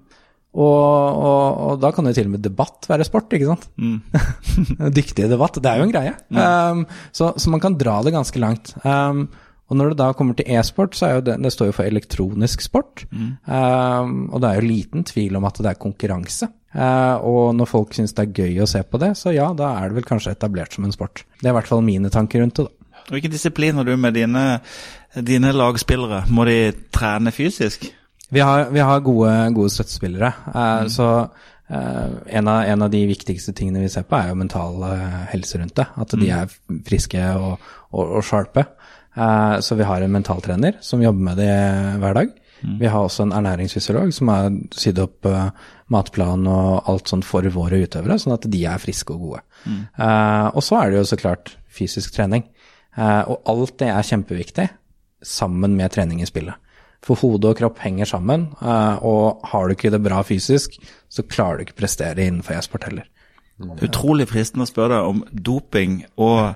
og, 0.49 1.19
og, 1.29 1.59
og 1.65 1.81
da 1.83 1.91
kan 1.93 2.09
jo 2.09 2.13
til 2.15 2.25
og 2.25 2.33
med 2.33 2.41
debatt 2.41 2.88
være 2.89 3.05
sport, 3.05 3.33
ikke 3.38 3.51
sant? 3.51 3.67
Dyktig 4.97 5.27
debatt, 5.29 5.59
det 5.62 5.69
er 5.69 5.81
jo 5.81 5.85
en 5.85 5.93
greie. 5.93 6.15
Um, 6.33 6.88
så, 7.13 7.35
så 7.38 7.53
man 7.53 7.62
kan 7.62 7.77
dra 7.77 7.99
det 8.05 8.15
ganske 8.15 8.41
langt. 8.41 8.73
Um, 8.81 9.27
og 9.69 9.77
når 9.77 9.91
det 9.91 9.99
da 9.99 10.07
kommer 10.17 10.33
til 10.33 10.49
e-sport, 10.49 10.97
så 10.97 11.05
er 11.05 11.13
jo 11.13 11.25
det, 11.27 11.35
det 11.45 11.51
står 11.53 11.69
jo 11.69 11.75
for 11.77 11.85
elektronisk 11.85 12.65
sport. 12.65 13.05
Um, 13.13 14.25
og 14.33 14.41
det 14.41 14.49
er 14.49 14.57
jo 14.57 14.71
liten 14.71 15.05
tvil 15.05 15.38
om 15.38 15.45
at 15.45 15.62
det 15.62 15.69
er 15.69 15.83
konkurranse. 15.85 16.49
Uh, 16.73 17.21
og 17.25 17.53
når 17.57 17.69
folk 17.69 17.93
syns 17.97 18.15
det 18.17 18.25
er 18.25 18.41
gøy 18.41 18.63
å 18.65 18.69
se 18.69 18.81
på 18.85 19.01
det, 19.01 19.13
så 19.21 19.33
ja, 19.35 19.51
da 19.57 19.75
er 19.77 19.89
det 19.89 19.99
vel 19.99 20.09
kanskje 20.09 20.33
etablert 20.33 20.73
som 20.73 20.89
en 20.89 20.95
sport. 20.95 21.23
Det 21.38 21.45
er 21.45 21.53
i 21.53 21.57
hvert 21.59 21.69
fall 21.69 21.85
mine 21.85 22.09
tanker 22.13 22.41
rundt 22.41 22.57
det, 22.57 22.65
da. 22.69 22.75
Hvilken 23.09 23.31
disiplin 23.33 23.77
har 23.77 23.88
du 23.88 23.95
med 23.97 24.13
dine, 24.17 24.43
dine 25.25 25.53
lagspillere? 25.55 26.25
Må 26.33 26.45
de 26.49 26.59
trene 26.93 27.33
fysisk? 27.33 27.88
Vi 28.30 28.42
har, 28.46 28.68
vi 28.70 28.80
har 28.80 29.00
gode, 29.06 29.32
gode 29.58 29.72
støttespillere. 29.74 30.34
Eh, 30.54 30.88
Så 30.94 31.08
eh, 31.70 32.10
en, 32.39 32.48
av, 32.48 32.63
en 32.63 32.82
av 32.86 32.92
de 32.94 33.06
viktigste 33.10 33.54
tingene 33.58 33.82
vi 33.84 33.89
ser 33.89 34.06
på, 34.06 34.18
er 34.18 34.30
jo 34.32 34.38
mental 34.39 34.84
eh, 34.89 35.22
helse 35.34 35.62
rundt 35.62 35.76
det. 35.80 35.88
At 35.98 36.13
de 36.20 36.30
er 36.34 36.52
friske 36.88 37.24
og, 37.38 37.72
og, 37.92 38.04
og 38.20 38.24
sharpe. 38.24 38.65
Så 39.60 39.76
vi 39.76 39.84
har 39.84 40.00
en 40.06 40.13
mentaltrener 40.13 40.78
som 40.86 41.02
jobber 41.02 41.26
med 41.26 41.39
det 41.42 41.56
hver 42.00 42.13
dag. 42.15 42.30
Vi 42.80 42.88
har 42.88 43.04
også 43.04 43.26
en 43.26 43.34
ernæringsfysiolog 43.36 44.13
som 44.13 44.30
har 44.32 44.50
sydd 44.76 45.00
opp 45.00 45.26
uh, 45.28 45.50
matplan 45.92 46.46
og 46.48 46.89
alt 46.92 47.08
sånt 47.12 47.26
for 47.28 47.44
våre 47.56 47.82
utøvere, 47.84 48.20
sånn 48.20 48.36
at 48.36 48.48
de 48.52 48.62
er 48.68 48.80
friske 48.80 49.15
og 49.15 49.20
gode. 49.26 49.42
Eh, 49.98 50.48
og 50.54 50.63
så 50.63 50.80
er 50.82 50.92
det 50.92 51.00
jo 51.00 51.08
så 51.10 51.20
klart 51.20 51.54
fysisk 51.72 52.13
trening. 52.15 52.46
Uh, 52.98 53.24
og 53.32 53.50
alt 53.50 53.78
det 53.80 53.89
er 53.94 54.08
kjempeviktig 54.08 54.68
sammen 55.24 55.76
med 55.80 55.92
trening 55.96 56.22
i 56.24 56.28
spillet. 56.30 56.56
For 57.05 57.15
hode 57.21 57.47
og 57.53 57.57
kropp 57.59 57.79
henger 57.79 58.09
sammen, 58.09 58.49
eh, 58.62 58.97
og 59.07 59.45
har 59.53 59.67
du 59.69 59.75
ikke 59.75 59.91
det 59.93 60.01
bra 60.03 60.19
fysisk, 60.27 60.75
så 61.09 61.23
klarer 61.23 61.57
du 61.62 61.67
ikke 61.67 61.77
prestere 61.79 62.25
innenfor 62.25 62.57
e-sport 62.57 62.89
heller. 62.89 63.07
Utrolig 63.83 64.27
fristende 64.29 64.63
å 64.63 64.69
spørre 64.69 64.97
deg 64.97 65.07
om 65.13 65.23
doping 65.31 65.97
og 66.19 66.55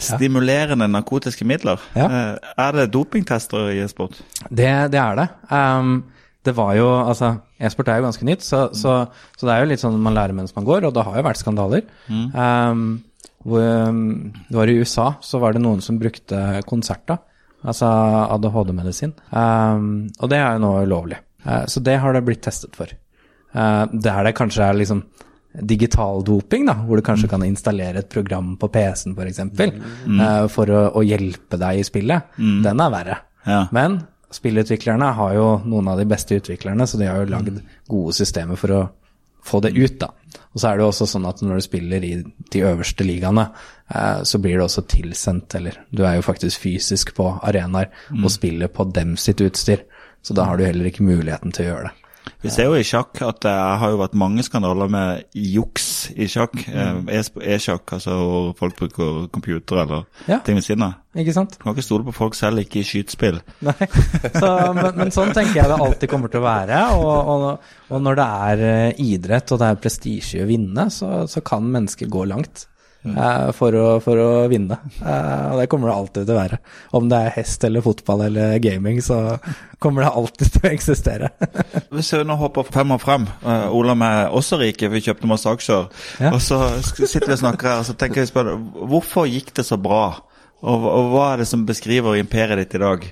stimulerende 0.00 0.86
narkotiske 0.88 1.44
midler. 1.44 1.80
Ja. 1.96 2.06
Eh, 2.08 2.54
Er 2.56 2.72
det 2.78 2.90
dopingtester 2.94 3.70
i 3.74 3.82
e-sport? 3.84 4.20
Det, 4.48 4.70
det 4.92 5.00
er 5.00 5.18
det. 5.18 5.28
Um, 5.52 6.04
det 6.44 6.54
var 6.56 6.72
jo, 6.78 6.86
altså, 7.04 7.34
E-sport 7.60 7.88
er 7.92 7.98
jo 8.00 8.06
ganske 8.06 8.24
nytt, 8.24 8.40
så, 8.40 8.70
så, 8.72 8.94
så 9.36 9.46
det 9.46 9.52
er 9.52 9.60
jo 9.60 9.68
litt 9.74 9.82
sånn 9.82 9.98
man 10.00 10.16
lærer 10.16 10.32
mens 10.32 10.54
man 10.56 10.64
går, 10.64 10.86
og 10.88 10.94
det 10.96 11.04
har 11.04 11.18
jo 11.18 11.24
vært 11.26 11.40
skandaler. 11.42 11.82
Ehm, 12.08 12.86
hvor, 13.44 13.66
um, 13.90 14.32
det 14.48 14.56
var 14.56 14.72
i 14.72 14.78
USA, 14.80 15.10
så 15.20 15.40
var 15.42 15.52
det 15.52 15.60
noen 15.60 15.82
som 15.84 15.98
brukte 16.00 16.62
konserter, 16.68 17.20
altså 17.62 17.88
ADHD-medisin, 18.36 19.14
Um, 19.30 20.10
og 20.18 20.30
det 20.32 20.38
er 20.40 20.56
jo 20.56 20.62
nå 20.64 20.70
ulovlig. 20.84 21.18
Uh, 21.44 21.64
så 21.70 21.80
det 21.84 21.98
har 22.02 22.14
det 22.16 22.24
blitt 22.26 22.42
testet 22.44 22.76
for. 22.76 22.92
Uh, 23.54 23.84
der 23.92 24.24
det 24.28 24.36
kanskje 24.38 24.66
er 24.66 24.78
liksom 24.78 25.02
digital 25.66 26.22
doping, 26.22 26.68
da, 26.68 26.76
hvor 26.86 27.00
du 27.00 27.02
kanskje 27.02 27.28
kan 27.30 27.42
installere 27.42 28.04
et 28.04 28.10
program 28.12 28.54
på 28.60 28.68
PC-en 28.70 29.16
f.eks. 29.18 29.40
Mm. 30.06 30.20
for 30.52 30.70
å, 30.70 30.84
å 30.94 31.02
hjelpe 31.02 31.58
deg 31.58 31.80
i 31.80 31.86
spillet, 31.88 32.36
den 32.38 32.82
er 32.84 32.92
verre. 32.94 33.16
Ja. 33.48 33.64
Men 33.74 33.96
spillutviklerne 34.30 35.08
har 35.18 35.34
jo 35.34 35.48
noen 35.66 35.90
av 35.90 35.98
de 35.98 36.06
beste 36.06 36.38
utviklerne, 36.38 36.86
så 36.86 37.00
de 37.00 37.08
har 37.10 37.24
jo 37.24 37.32
lagd 37.32 37.58
gode 37.90 38.14
systemer 38.14 38.60
for 38.60 38.76
å 38.76 38.84
få 39.46 39.60
det 39.64 39.74
ut, 39.76 39.98
da. 40.00 40.10
Og 40.50 40.60
så 40.60 40.68
er 40.68 40.78
det 40.78 40.84
jo 40.84 40.90
også 40.90 41.06
sånn 41.10 41.28
at 41.30 41.42
når 41.44 41.60
du 41.60 41.64
spiller 41.66 42.06
i 42.06 42.12
de 42.24 42.64
øverste 42.66 43.06
ligaene, 43.06 43.46
eh, 43.94 44.22
så 44.26 44.40
blir 44.42 44.58
det 44.58 44.66
også 44.66 44.86
tilsendt, 44.90 45.54
eller 45.58 45.78
du 45.94 46.04
er 46.04 46.18
jo 46.18 46.26
faktisk 46.26 46.64
fysisk 46.66 47.14
på 47.18 47.28
arenaer 47.46 47.90
og 48.16 48.30
spiller 48.34 48.72
på 48.72 48.88
dem 48.94 49.16
sitt 49.20 49.42
utstyr, 49.44 49.84
så 50.22 50.36
da 50.36 50.48
har 50.48 50.58
du 50.58 50.66
heller 50.66 50.90
ikke 50.90 51.06
muligheten 51.06 51.54
til 51.54 51.66
å 51.66 51.72
gjøre 51.72 51.90
det. 51.90 51.96
Vi 52.40 52.52
ser 52.52 52.68
jo 52.68 52.76
i 52.76 52.86
sjakk 52.86 53.20
at 53.24 53.42
det 53.44 53.52
har 53.52 53.92
jo 53.92 54.00
vært 54.00 54.16
mange 54.18 54.44
skandaler 54.44 54.90
med 54.92 55.36
juks 55.36 55.89
i 56.16 56.26
sjakk. 56.30 56.54
Mm. 56.70 57.08
eh, 57.10 57.28
E-sjakk, 57.54 57.92
altså 57.96 58.14
hvor 58.16 58.50
folk 58.58 58.76
bruker 58.78 59.26
computer 59.34 59.82
eller 59.84 60.04
Ja. 60.30 60.38
ting 60.46 60.56
ved 60.58 60.64
siden 60.66 60.86
av. 60.86 60.94
Ikke 61.18 61.34
sant? 61.34 61.56
Du 61.58 61.64
kan 61.64 61.74
ikke 61.74 61.82
stole 61.86 62.06
på 62.06 62.14
folk 62.14 62.34
selv, 62.38 62.62
ikke 62.62 62.80
i 62.80 62.86
skytespill. 62.86 63.40
Nei. 63.66 63.74
Så, 64.36 64.50
men, 64.76 64.90
men 65.00 65.10
sånn 65.14 65.32
tenker 65.34 65.58
jeg 65.60 65.68
det 65.72 65.78
alltid 65.80 66.10
kommer 66.12 66.30
til 66.30 66.40
å 66.42 66.46
være. 66.46 66.80
Og, 66.96 67.30
og, 67.34 67.70
og 67.90 68.04
når 68.06 68.20
det 68.20 68.28
er 68.48 68.64
eh, 68.70 69.04
idrett 69.10 69.50
og 69.56 69.60
det 69.62 69.70
er 69.74 69.80
prestisje 69.82 70.44
å 70.44 70.48
vinne, 70.50 70.86
så, 70.94 71.24
så 71.30 71.42
kan 71.44 71.66
mennesker 71.66 72.06
gå 72.10 72.24
langt 72.30 72.66
for, 73.56 73.72
å, 73.72 73.84
for 74.04 74.20
å 74.20 74.28
vinne. 74.52 74.76
Eh, 75.00 75.44
og 75.52 75.60
det 75.60 75.66
kommer 75.72 75.88
det 75.88 75.96
alltid 75.96 76.26
til 76.26 76.34
å 76.34 76.38
være. 76.38 76.58
Om 76.98 77.08
det 77.08 77.20
er 77.24 77.34
hest 77.38 77.64
eller 77.64 77.84
fotball 77.84 78.26
eller 78.26 78.58
gaming, 78.60 79.00
så 79.04 79.38
kommer 79.80 80.04
det 80.04 80.12
alltid 80.20 80.52
til 80.52 80.66
å 80.66 80.72
eksistere. 80.74 81.30
Hvis 81.94 82.12
vi 82.16 82.22
nå 82.28 82.36
hopper 82.40 82.68
fem 82.68 82.92
år 82.92 83.00
frem, 83.00 83.24
uh, 83.44 83.68
Ola 83.72 83.96
med 83.96 84.34
også 84.36 84.60
rike, 84.60 84.90
vi 84.92 85.02
kjøpte 85.06 85.30
masse 85.30 85.48
aksjer, 85.48 85.88
Ja. 86.20 86.34
og 86.34 86.42
så 86.44 86.60
sitter 86.84 87.30
vi 87.30 87.38
og 87.38 87.42
snakker 87.44 87.70
her, 87.72 87.82
og 87.82 87.88
så 87.88 87.96
tenker 87.96 88.22
jeg 88.22 88.32
spør, 88.32 88.52
hvorfor 88.90 89.28
gikk 89.30 89.54
det 89.56 89.64
så 89.68 89.80
bra? 89.80 90.04
Og, 90.60 90.84
og 90.84 91.12
hva 91.14 91.26
er 91.32 91.42
det 91.42 91.48
som 91.48 91.64
beskriver 91.68 92.18
imperiet 92.20 92.60
ditt 92.60 92.76
i 92.76 92.82
dag? 92.82 93.06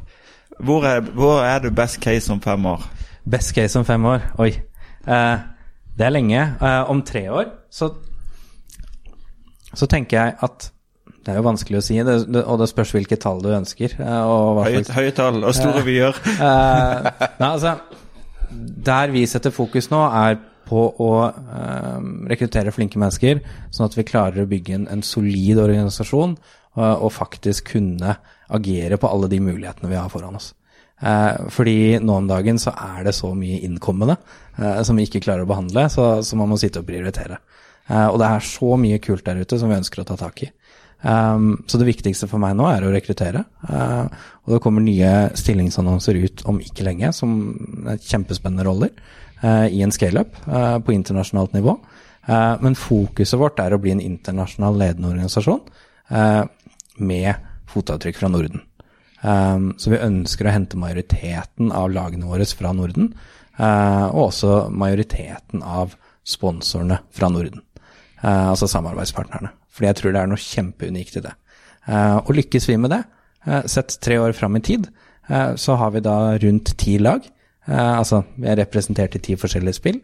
Hvor 0.59 0.85
er, 0.85 1.01
hvor 1.17 1.41
er 1.47 1.63
du 1.65 1.71
best 1.73 2.01
case 2.05 2.29
om 2.35 2.43
fem 2.45 2.67
år? 2.69 2.85
Best 3.29 3.55
case 3.57 3.79
om 3.79 3.87
fem 3.89 4.05
år? 4.09 4.27
Oi. 4.43 4.51
Uh, 5.09 5.39
det 5.97 6.05
er 6.07 6.13
lenge. 6.13 6.45
Uh, 6.61 6.83
om 6.93 7.01
tre 7.07 7.25
år 7.33 7.49
så, 7.73 7.89
så 9.75 9.87
tenker 9.91 10.17
jeg 10.21 10.37
at 10.49 10.71
Det 11.25 11.35
er 11.35 11.41
jo 11.43 11.45
vanskelig 11.45 11.79
å 11.81 11.85
si, 11.85 11.97
det, 12.05 12.15
det, 12.33 12.43
og 12.49 12.61
det 12.63 12.69
spørs 12.71 12.93
hvilke 12.95 13.17
tall 13.21 13.41
du 13.45 13.51
ønsker. 13.53 13.97
eh, 14.01 14.29
Høye, 14.65 14.79
slags 14.85 14.95
høye 14.97 15.11
tall 15.17 15.43
og 15.45 15.55
store 15.57 15.83
vyer. 15.85 16.21
Eh, 16.49 17.09
nei, 17.41 17.49
altså, 17.51 17.75
der 18.89 19.13
vi 19.13 19.27
setter 19.29 19.53
fokus 19.53 19.91
nå, 19.93 19.99
er 20.09 20.39
på 20.69 20.85
å 21.05 21.11
eh, 21.29 21.99
rekruttere 22.33 22.73
flinke 22.73 23.01
mennesker, 23.01 23.43
sånn 23.73 23.89
at 23.91 23.97
vi 23.99 24.07
klarer 24.09 24.45
å 24.45 24.49
bygge 24.49 24.79
en, 24.79 24.87
en 24.93 25.03
solid 25.05 25.61
organisasjon 25.61 26.37
eh, 26.39 26.95
og 26.95 27.13
faktisk 27.13 27.75
kunne 27.75 28.17
agere 28.49 28.97
på 29.01 29.11
alle 29.11 29.29
de 29.29 29.41
mulighetene 29.45 29.91
vi 29.93 29.99
har 30.01 30.09
foran 30.13 30.37
oss. 30.39 30.55
Eh, 31.01 31.45
fordi 31.53 31.99
nå 32.01 32.17
om 32.23 32.29
dagen 32.31 32.59
så 32.63 32.73
er 32.73 33.05
det 33.09 33.15
så 33.17 33.35
mye 33.37 33.61
innkommende 33.69 34.17
eh, 34.57 34.81
som 34.87 34.97
vi 34.97 35.05
ikke 35.09 35.25
klarer 35.29 35.45
å 35.45 35.51
behandle, 35.51 35.89
så, 35.93 36.09
så 36.25 36.41
man 36.41 36.49
må 36.53 36.57
sitte 36.61 36.81
og 36.81 36.89
prioritere. 36.89 37.41
Eh, 37.89 38.07
og 38.07 38.21
det 38.21 38.29
er 38.29 38.45
så 38.45 38.77
mye 38.81 39.01
kult 39.03 39.25
der 39.27 39.41
ute 39.43 39.59
som 39.61 39.73
vi 39.73 39.79
ønsker 39.81 40.03
å 40.03 40.09
ta 40.09 40.19
tak 40.21 40.45
i. 40.47 40.51
Um, 40.99 41.63
så 41.71 41.79
det 41.79 41.87
viktigste 41.87 42.27
for 42.27 42.43
meg 42.43 42.57
nå 42.59 42.67
er 42.67 42.83
å 42.83 42.91
rekruttere. 42.91 43.45
Uh, 43.69 44.11
og 44.45 44.57
det 44.57 44.63
kommer 44.65 44.83
nye 44.83 45.29
stillingsannonser 45.39 46.19
ut 46.25 46.43
om 46.51 46.59
ikke 46.63 46.87
lenge, 46.89 47.13
som 47.15 47.37
er 47.87 48.01
kjempespennende 48.03 48.67
roller 48.67 48.91
uh, 49.45 49.67
i 49.71 49.85
en 49.87 49.95
scaleup 49.95 50.35
uh, 50.49 50.79
på 50.83 50.97
internasjonalt 50.97 51.57
nivå. 51.57 51.79
Men 52.29 52.75
fokuset 52.77 53.39
vårt 53.41 53.57
er 53.63 53.73
å 53.73 53.79
bli 53.81 53.95
en 53.95 54.03
internasjonal 54.05 54.75
ledende 54.77 55.09
organisasjon 55.09 55.63
med 57.01 57.47
fotavtrykk 57.73 58.19
fra 58.21 58.29
Norden. 58.29 58.61
Um, 59.23 59.71
så 59.81 59.95
vi 59.95 60.03
ønsker 60.05 60.45
å 60.45 60.53
hente 60.53 60.77
majoriteten 60.77 61.73
av 61.73 61.89
lagene 61.95 62.29
våre 62.29 62.45
fra 62.53 62.75
Norden, 62.77 63.15
og 63.57 64.21
også 64.27 64.59
majoriteten 64.69 65.65
av 65.65 65.97
sponsorene 66.29 67.01
fra 67.17 67.33
Norden. 67.33 67.65
Eh, 68.23 68.49
altså 68.51 68.69
samarbeidspartnerne. 68.71 69.53
Fordi 69.71 69.87
jeg 69.91 69.99
tror 70.01 70.15
det 70.15 70.23
er 70.23 70.31
noe 70.31 70.43
kjempeunikt 70.43 71.19
i 71.21 71.25
det. 71.29 71.35
Eh, 71.89 72.17
og 72.19 72.35
lykkes 72.35 72.69
vi 72.69 72.77
med 72.77 72.93
det, 72.95 73.03
eh, 73.47 73.67
sett 73.67 73.99
tre 74.01 74.19
år 74.19 74.33
fram 74.33 74.57
i 74.57 74.61
tid, 74.61 74.89
så 75.29 75.77
har 75.77 75.91
vi 75.93 76.01
da 76.01 76.39
rundt 76.41 76.71
ti 76.79 76.97
lag. 76.97 77.21
Altså 77.69 78.23
vi 78.41 78.47
er 78.49 78.57
representert 78.57 79.13
i 79.15 79.19
ti 79.21 79.35
forskjellige 79.37 79.77
spill. 79.77 79.99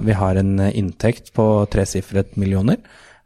Vi 0.00 0.14
har 0.16 0.36
en 0.40 0.60
inntekt 0.72 1.34
på 1.34 1.68
tresifret 1.68 2.38
millioner. 2.40 2.78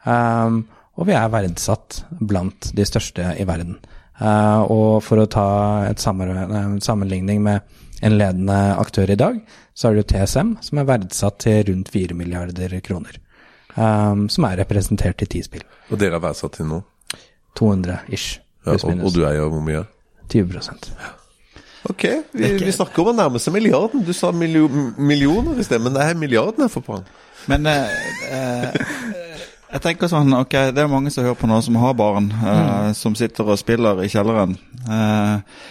Og 0.05 1.07
vi 1.07 1.15
er 1.15 1.31
verdsatt 1.31 2.03
blant 2.19 2.73
de 2.75 2.83
største 2.83 3.31
i 3.39 3.47
verden. 3.47 3.79
Uh, 4.23 4.63
og 4.71 4.91
for 5.03 5.19
å 5.19 5.27
ta 5.31 5.47
eh, 5.89 5.97
sammenligning 5.99 7.41
med 7.43 7.79
en 8.05 8.17
ledende 8.19 8.59
aktør 8.79 9.11
i 9.11 9.19
dag, 9.19 9.39
så 9.75 9.89
er 9.89 9.97
det 9.97 10.03
jo 10.03 10.11
TSM, 10.13 10.53
som 10.63 10.79
er 10.79 10.89
verdsatt 10.91 11.41
til 11.43 11.65
rundt 11.71 11.91
4 11.95 12.15
milliarder 12.19 12.77
kroner. 12.85 13.17
Um, 13.73 14.27
som 14.29 14.45
er 14.45 14.59
representert 14.61 15.23
i 15.25 15.29
ti 15.33 15.41
spill. 15.45 15.65
Og 15.89 16.01
dere 16.01 16.19
er 16.19 16.25
verdsatt 16.25 16.59
til 16.59 16.69
nå? 16.69 16.83
200 17.57 18.13
ish. 18.13 18.39
Ja, 18.67 18.77
og, 18.77 18.85
og 19.01 19.15
du 19.15 19.25
eier 19.27 19.49
hvor 19.49 19.63
mye? 19.65 19.85
20 20.33 20.61
Ok, 21.91 22.05
vi, 22.33 22.53
vi 22.63 22.73
snakker 22.73 23.03
om 23.03 23.11
å 23.11 23.17
nærme 23.17 23.41
seg 23.43 23.57
milliarden. 23.57 24.05
Du 24.07 24.13
sa 24.15 24.31
miljo, 24.31 24.69
millioner 24.97 25.59
i 25.59 25.65
sted, 25.67 25.83
men 25.83 25.97
det 25.97 26.05
er 26.05 26.19
milliarden 26.19 26.63
jeg 26.63 26.75
får 26.77 26.85
faen. 26.87 27.09
Men 27.51 27.67
eh, 27.67 27.97
eh, 28.31 28.77
jeg 29.73 29.83
tenker 29.83 30.11
sånn, 30.13 30.31
ok, 30.37 30.55
det 30.77 30.85
er 30.85 30.93
mange 30.93 31.11
som 31.11 31.27
hører 31.27 31.41
på 31.41 31.51
nå 31.51 31.59
som 31.67 31.81
har 31.83 31.97
barn, 31.99 32.31
eh, 32.31 32.93
som 32.95 33.17
sitter 33.19 33.51
og 33.51 33.59
spiller 33.59 34.05
i 34.05 34.11
kjelleren. 34.13 34.55
Eh, 34.87 35.65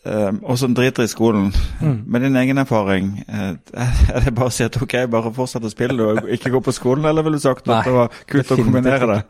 og 0.00 0.56
som 0.56 0.72
driter 0.76 1.04
i 1.04 1.10
skolen. 1.12 1.50
Med 1.80 2.24
din 2.24 2.38
egen 2.40 2.58
erfaring, 2.62 3.12
eh, 3.28 3.50
er 4.14 4.24
det 4.24 4.34
bare 4.36 4.48
å 4.48 4.54
si 4.54 4.64
at 4.64 4.78
ok, 4.80 4.96
bare 5.12 5.32
fortsett 5.36 5.66
å 5.66 5.72
spille 5.72 6.06
og 6.06 6.30
ikke 6.32 6.52
gå 6.54 6.62
på 6.64 6.74
skolen, 6.76 7.04
eller 7.10 7.26
ville 7.26 7.40
du 7.40 7.44
sagt 7.44 7.68
Nei, 7.68 7.80
at 7.80 7.88
det 7.90 7.96
var 7.98 8.22
kult 8.30 8.54
å 8.54 8.58
kombinere 8.62 9.10
det? 9.12 9.20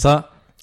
Så, 0.00 0.16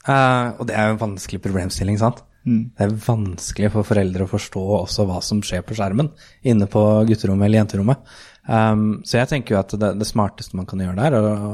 uh, 0.07 0.47
og 0.57 0.65
det 0.69 0.75
er 0.77 0.89
jo 0.89 0.97
en 0.97 1.05
vanskelig 1.05 1.43
problemstilling, 1.45 2.01
sant? 2.01 2.23
Det 2.41 2.81
er 2.87 2.93
vanskelig 3.05 3.69
for 3.69 3.85
foreldre 3.85 4.25
å 4.25 4.31
forstå 4.31 4.61
også 4.79 5.05
hva 5.05 5.19
som 5.21 5.43
skjer 5.45 5.61
på 5.65 5.75
skjermen 5.77 6.09
inne 6.49 6.65
på 6.71 6.81
gutterommet 7.05 7.45
eller 7.45 7.61
jenterommet. 7.61 8.01
Um, 8.49 9.03
så 9.05 9.19
jeg 9.19 9.29
tenker 9.29 9.55
jo 9.55 9.59
at 9.61 9.75
det, 9.77 9.91
det 9.99 10.07
smarteste 10.09 10.57
man 10.57 10.65
kan 10.69 10.81
gjøre 10.81 10.97
der, 10.97 11.17
er 11.19 11.27
å, 11.29 11.51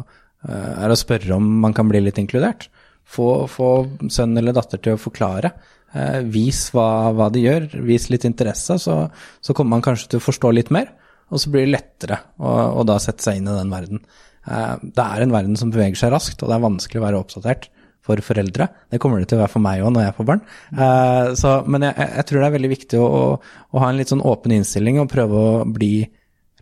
eh, 0.47 0.69
er 0.85 0.93
å 0.93 0.95
spørre 0.95 1.35
om 1.35 1.49
man 1.65 1.75
kan 1.75 1.91
bli 1.91 1.99
litt 2.05 2.21
inkludert. 2.21 2.69
Få, 3.07 3.47
få 3.51 3.71
sønn 4.11 4.39
eller 4.39 4.55
datter 4.55 4.79
til 4.79 4.95
å 4.95 5.01
forklare. 5.01 5.51
Eh, 5.95 6.19
vis 6.27 6.65
hva, 6.75 7.13
hva 7.15 7.29
de 7.31 7.45
gjør, 7.45 7.69
vis 7.87 8.09
litt 8.11 8.27
interesse, 8.27 8.75
så, 8.81 8.99
så 9.39 9.55
kommer 9.55 9.77
man 9.77 9.85
kanskje 9.85 10.11
til 10.11 10.21
å 10.21 10.25
forstå 10.25 10.51
litt 10.55 10.71
mer. 10.73 10.91
Og 11.31 11.41
så 11.43 11.51
blir 11.51 11.65
det 11.65 11.75
lettere 11.75 12.21
å, 12.39 12.51
å 12.81 12.85
da 12.87 12.97
sette 13.03 13.23
seg 13.23 13.39
inn 13.39 13.49
i 13.49 13.55
den 13.55 13.71
verden. 13.71 14.03
Eh, 14.47 14.75
det 14.83 15.05
er 15.05 15.23
en 15.23 15.33
verden 15.35 15.57
som 15.59 15.71
beveger 15.73 15.99
seg 15.99 16.13
raskt, 16.13 16.41
og 16.41 16.51
det 16.51 16.57
er 16.57 16.65
vanskelig 16.65 17.01
å 17.01 17.05
være 17.07 17.21
oppdatert 17.23 17.69
for 18.07 18.23
foreldre. 18.23 18.69
Det 18.91 18.99
kommer 19.03 19.19
det 19.19 19.31
til 19.31 19.39
å 19.39 19.43
være 19.43 19.51
for 19.51 19.63
meg 19.63 19.83
òg 19.83 19.95
når 19.95 20.05
jeg 20.07 20.17
får 20.19 20.29
barn. 20.29 20.43
Eh, 20.75 21.31
så, 21.39 21.55
men 21.67 21.87
jeg, 21.87 22.11
jeg 22.19 22.29
tror 22.29 22.43
det 22.43 22.49
er 22.49 22.57
veldig 22.57 22.73
viktig 22.75 23.01
å, 23.03 23.09
å 23.39 23.81
ha 23.83 23.89
en 23.91 23.99
litt 23.99 24.13
sånn 24.13 24.23
åpen 24.27 24.55
innstilling 24.59 25.01
og 25.03 25.11
prøve 25.11 25.41
å 25.41 25.65
bli 25.71 25.91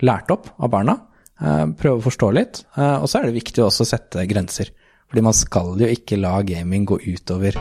lært 0.06 0.34
opp 0.34 0.50
av 0.58 0.74
barna. 0.74 0.98
Prøve 1.36 2.00
å 2.00 2.04
forstå 2.04 2.28
litt. 2.32 2.62
Og 2.80 3.10
så 3.12 3.20
er 3.20 3.28
det 3.28 3.36
viktig 3.36 3.64
også 3.64 3.84
å 3.84 3.90
sette 3.90 4.24
grenser. 4.28 4.72
Fordi 5.12 5.24
man 5.24 5.36
skal 5.36 5.76
jo 5.84 5.92
ikke 5.92 6.20
la 6.20 6.38
gaming 6.48 6.88
gå 6.88 7.00
utover 7.04 7.60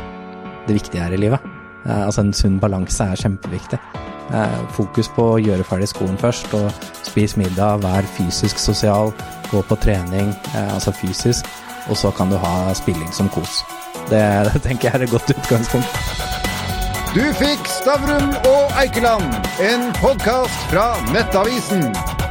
det 0.66 0.79
viktige 0.79 1.03
her 1.03 1.14
i 1.14 1.20
livet. 1.27 1.54
Eh, 1.87 2.07
altså 2.07 2.25
en 2.25 2.33
sunn 2.33 2.61
balanse 2.61 3.05
er 3.05 3.20
kjempeviktig. 3.20 3.79
Eh, 4.33 4.61
fokus 4.73 5.11
på 5.16 5.27
å 5.35 5.40
gjøre 5.42 5.66
ferdig 5.68 5.90
skolen 5.92 6.16
først, 6.20 6.55
og 6.57 6.73
spis 7.05 7.37
middag, 7.37 7.83
vær 7.85 8.09
fysisk 8.16 8.59
sosial, 8.59 9.12
gå 9.51 9.62
på 9.68 9.79
trening, 9.85 10.33
eh, 10.55 10.75
altså 10.75 10.94
fysisk, 10.97 11.47
og 11.88 11.97
så 12.01 12.11
kan 12.16 12.33
du 12.33 12.38
ha 12.40 12.73
spilling 12.75 13.12
som 13.12 13.29
kos. 13.29 13.62
Det, 14.09 14.25
det 14.53 14.62
tenker 14.64 14.90
jeg 14.90 15.01
er 15.01 15.07
et 15.09 15.12
godt 15.12 15.37
utgangspunkt. 15.37 16.01
Du 17.14 17.23
fikk 17.38 17.68
Stavrum 17.70 18.33
og 18.51 18.75
Eikeland, 18.81 19.29
en 19.62 19.92
podkast 20.01 20.68
fra 20.73 20.94
Nettavisen. 21.12 22.23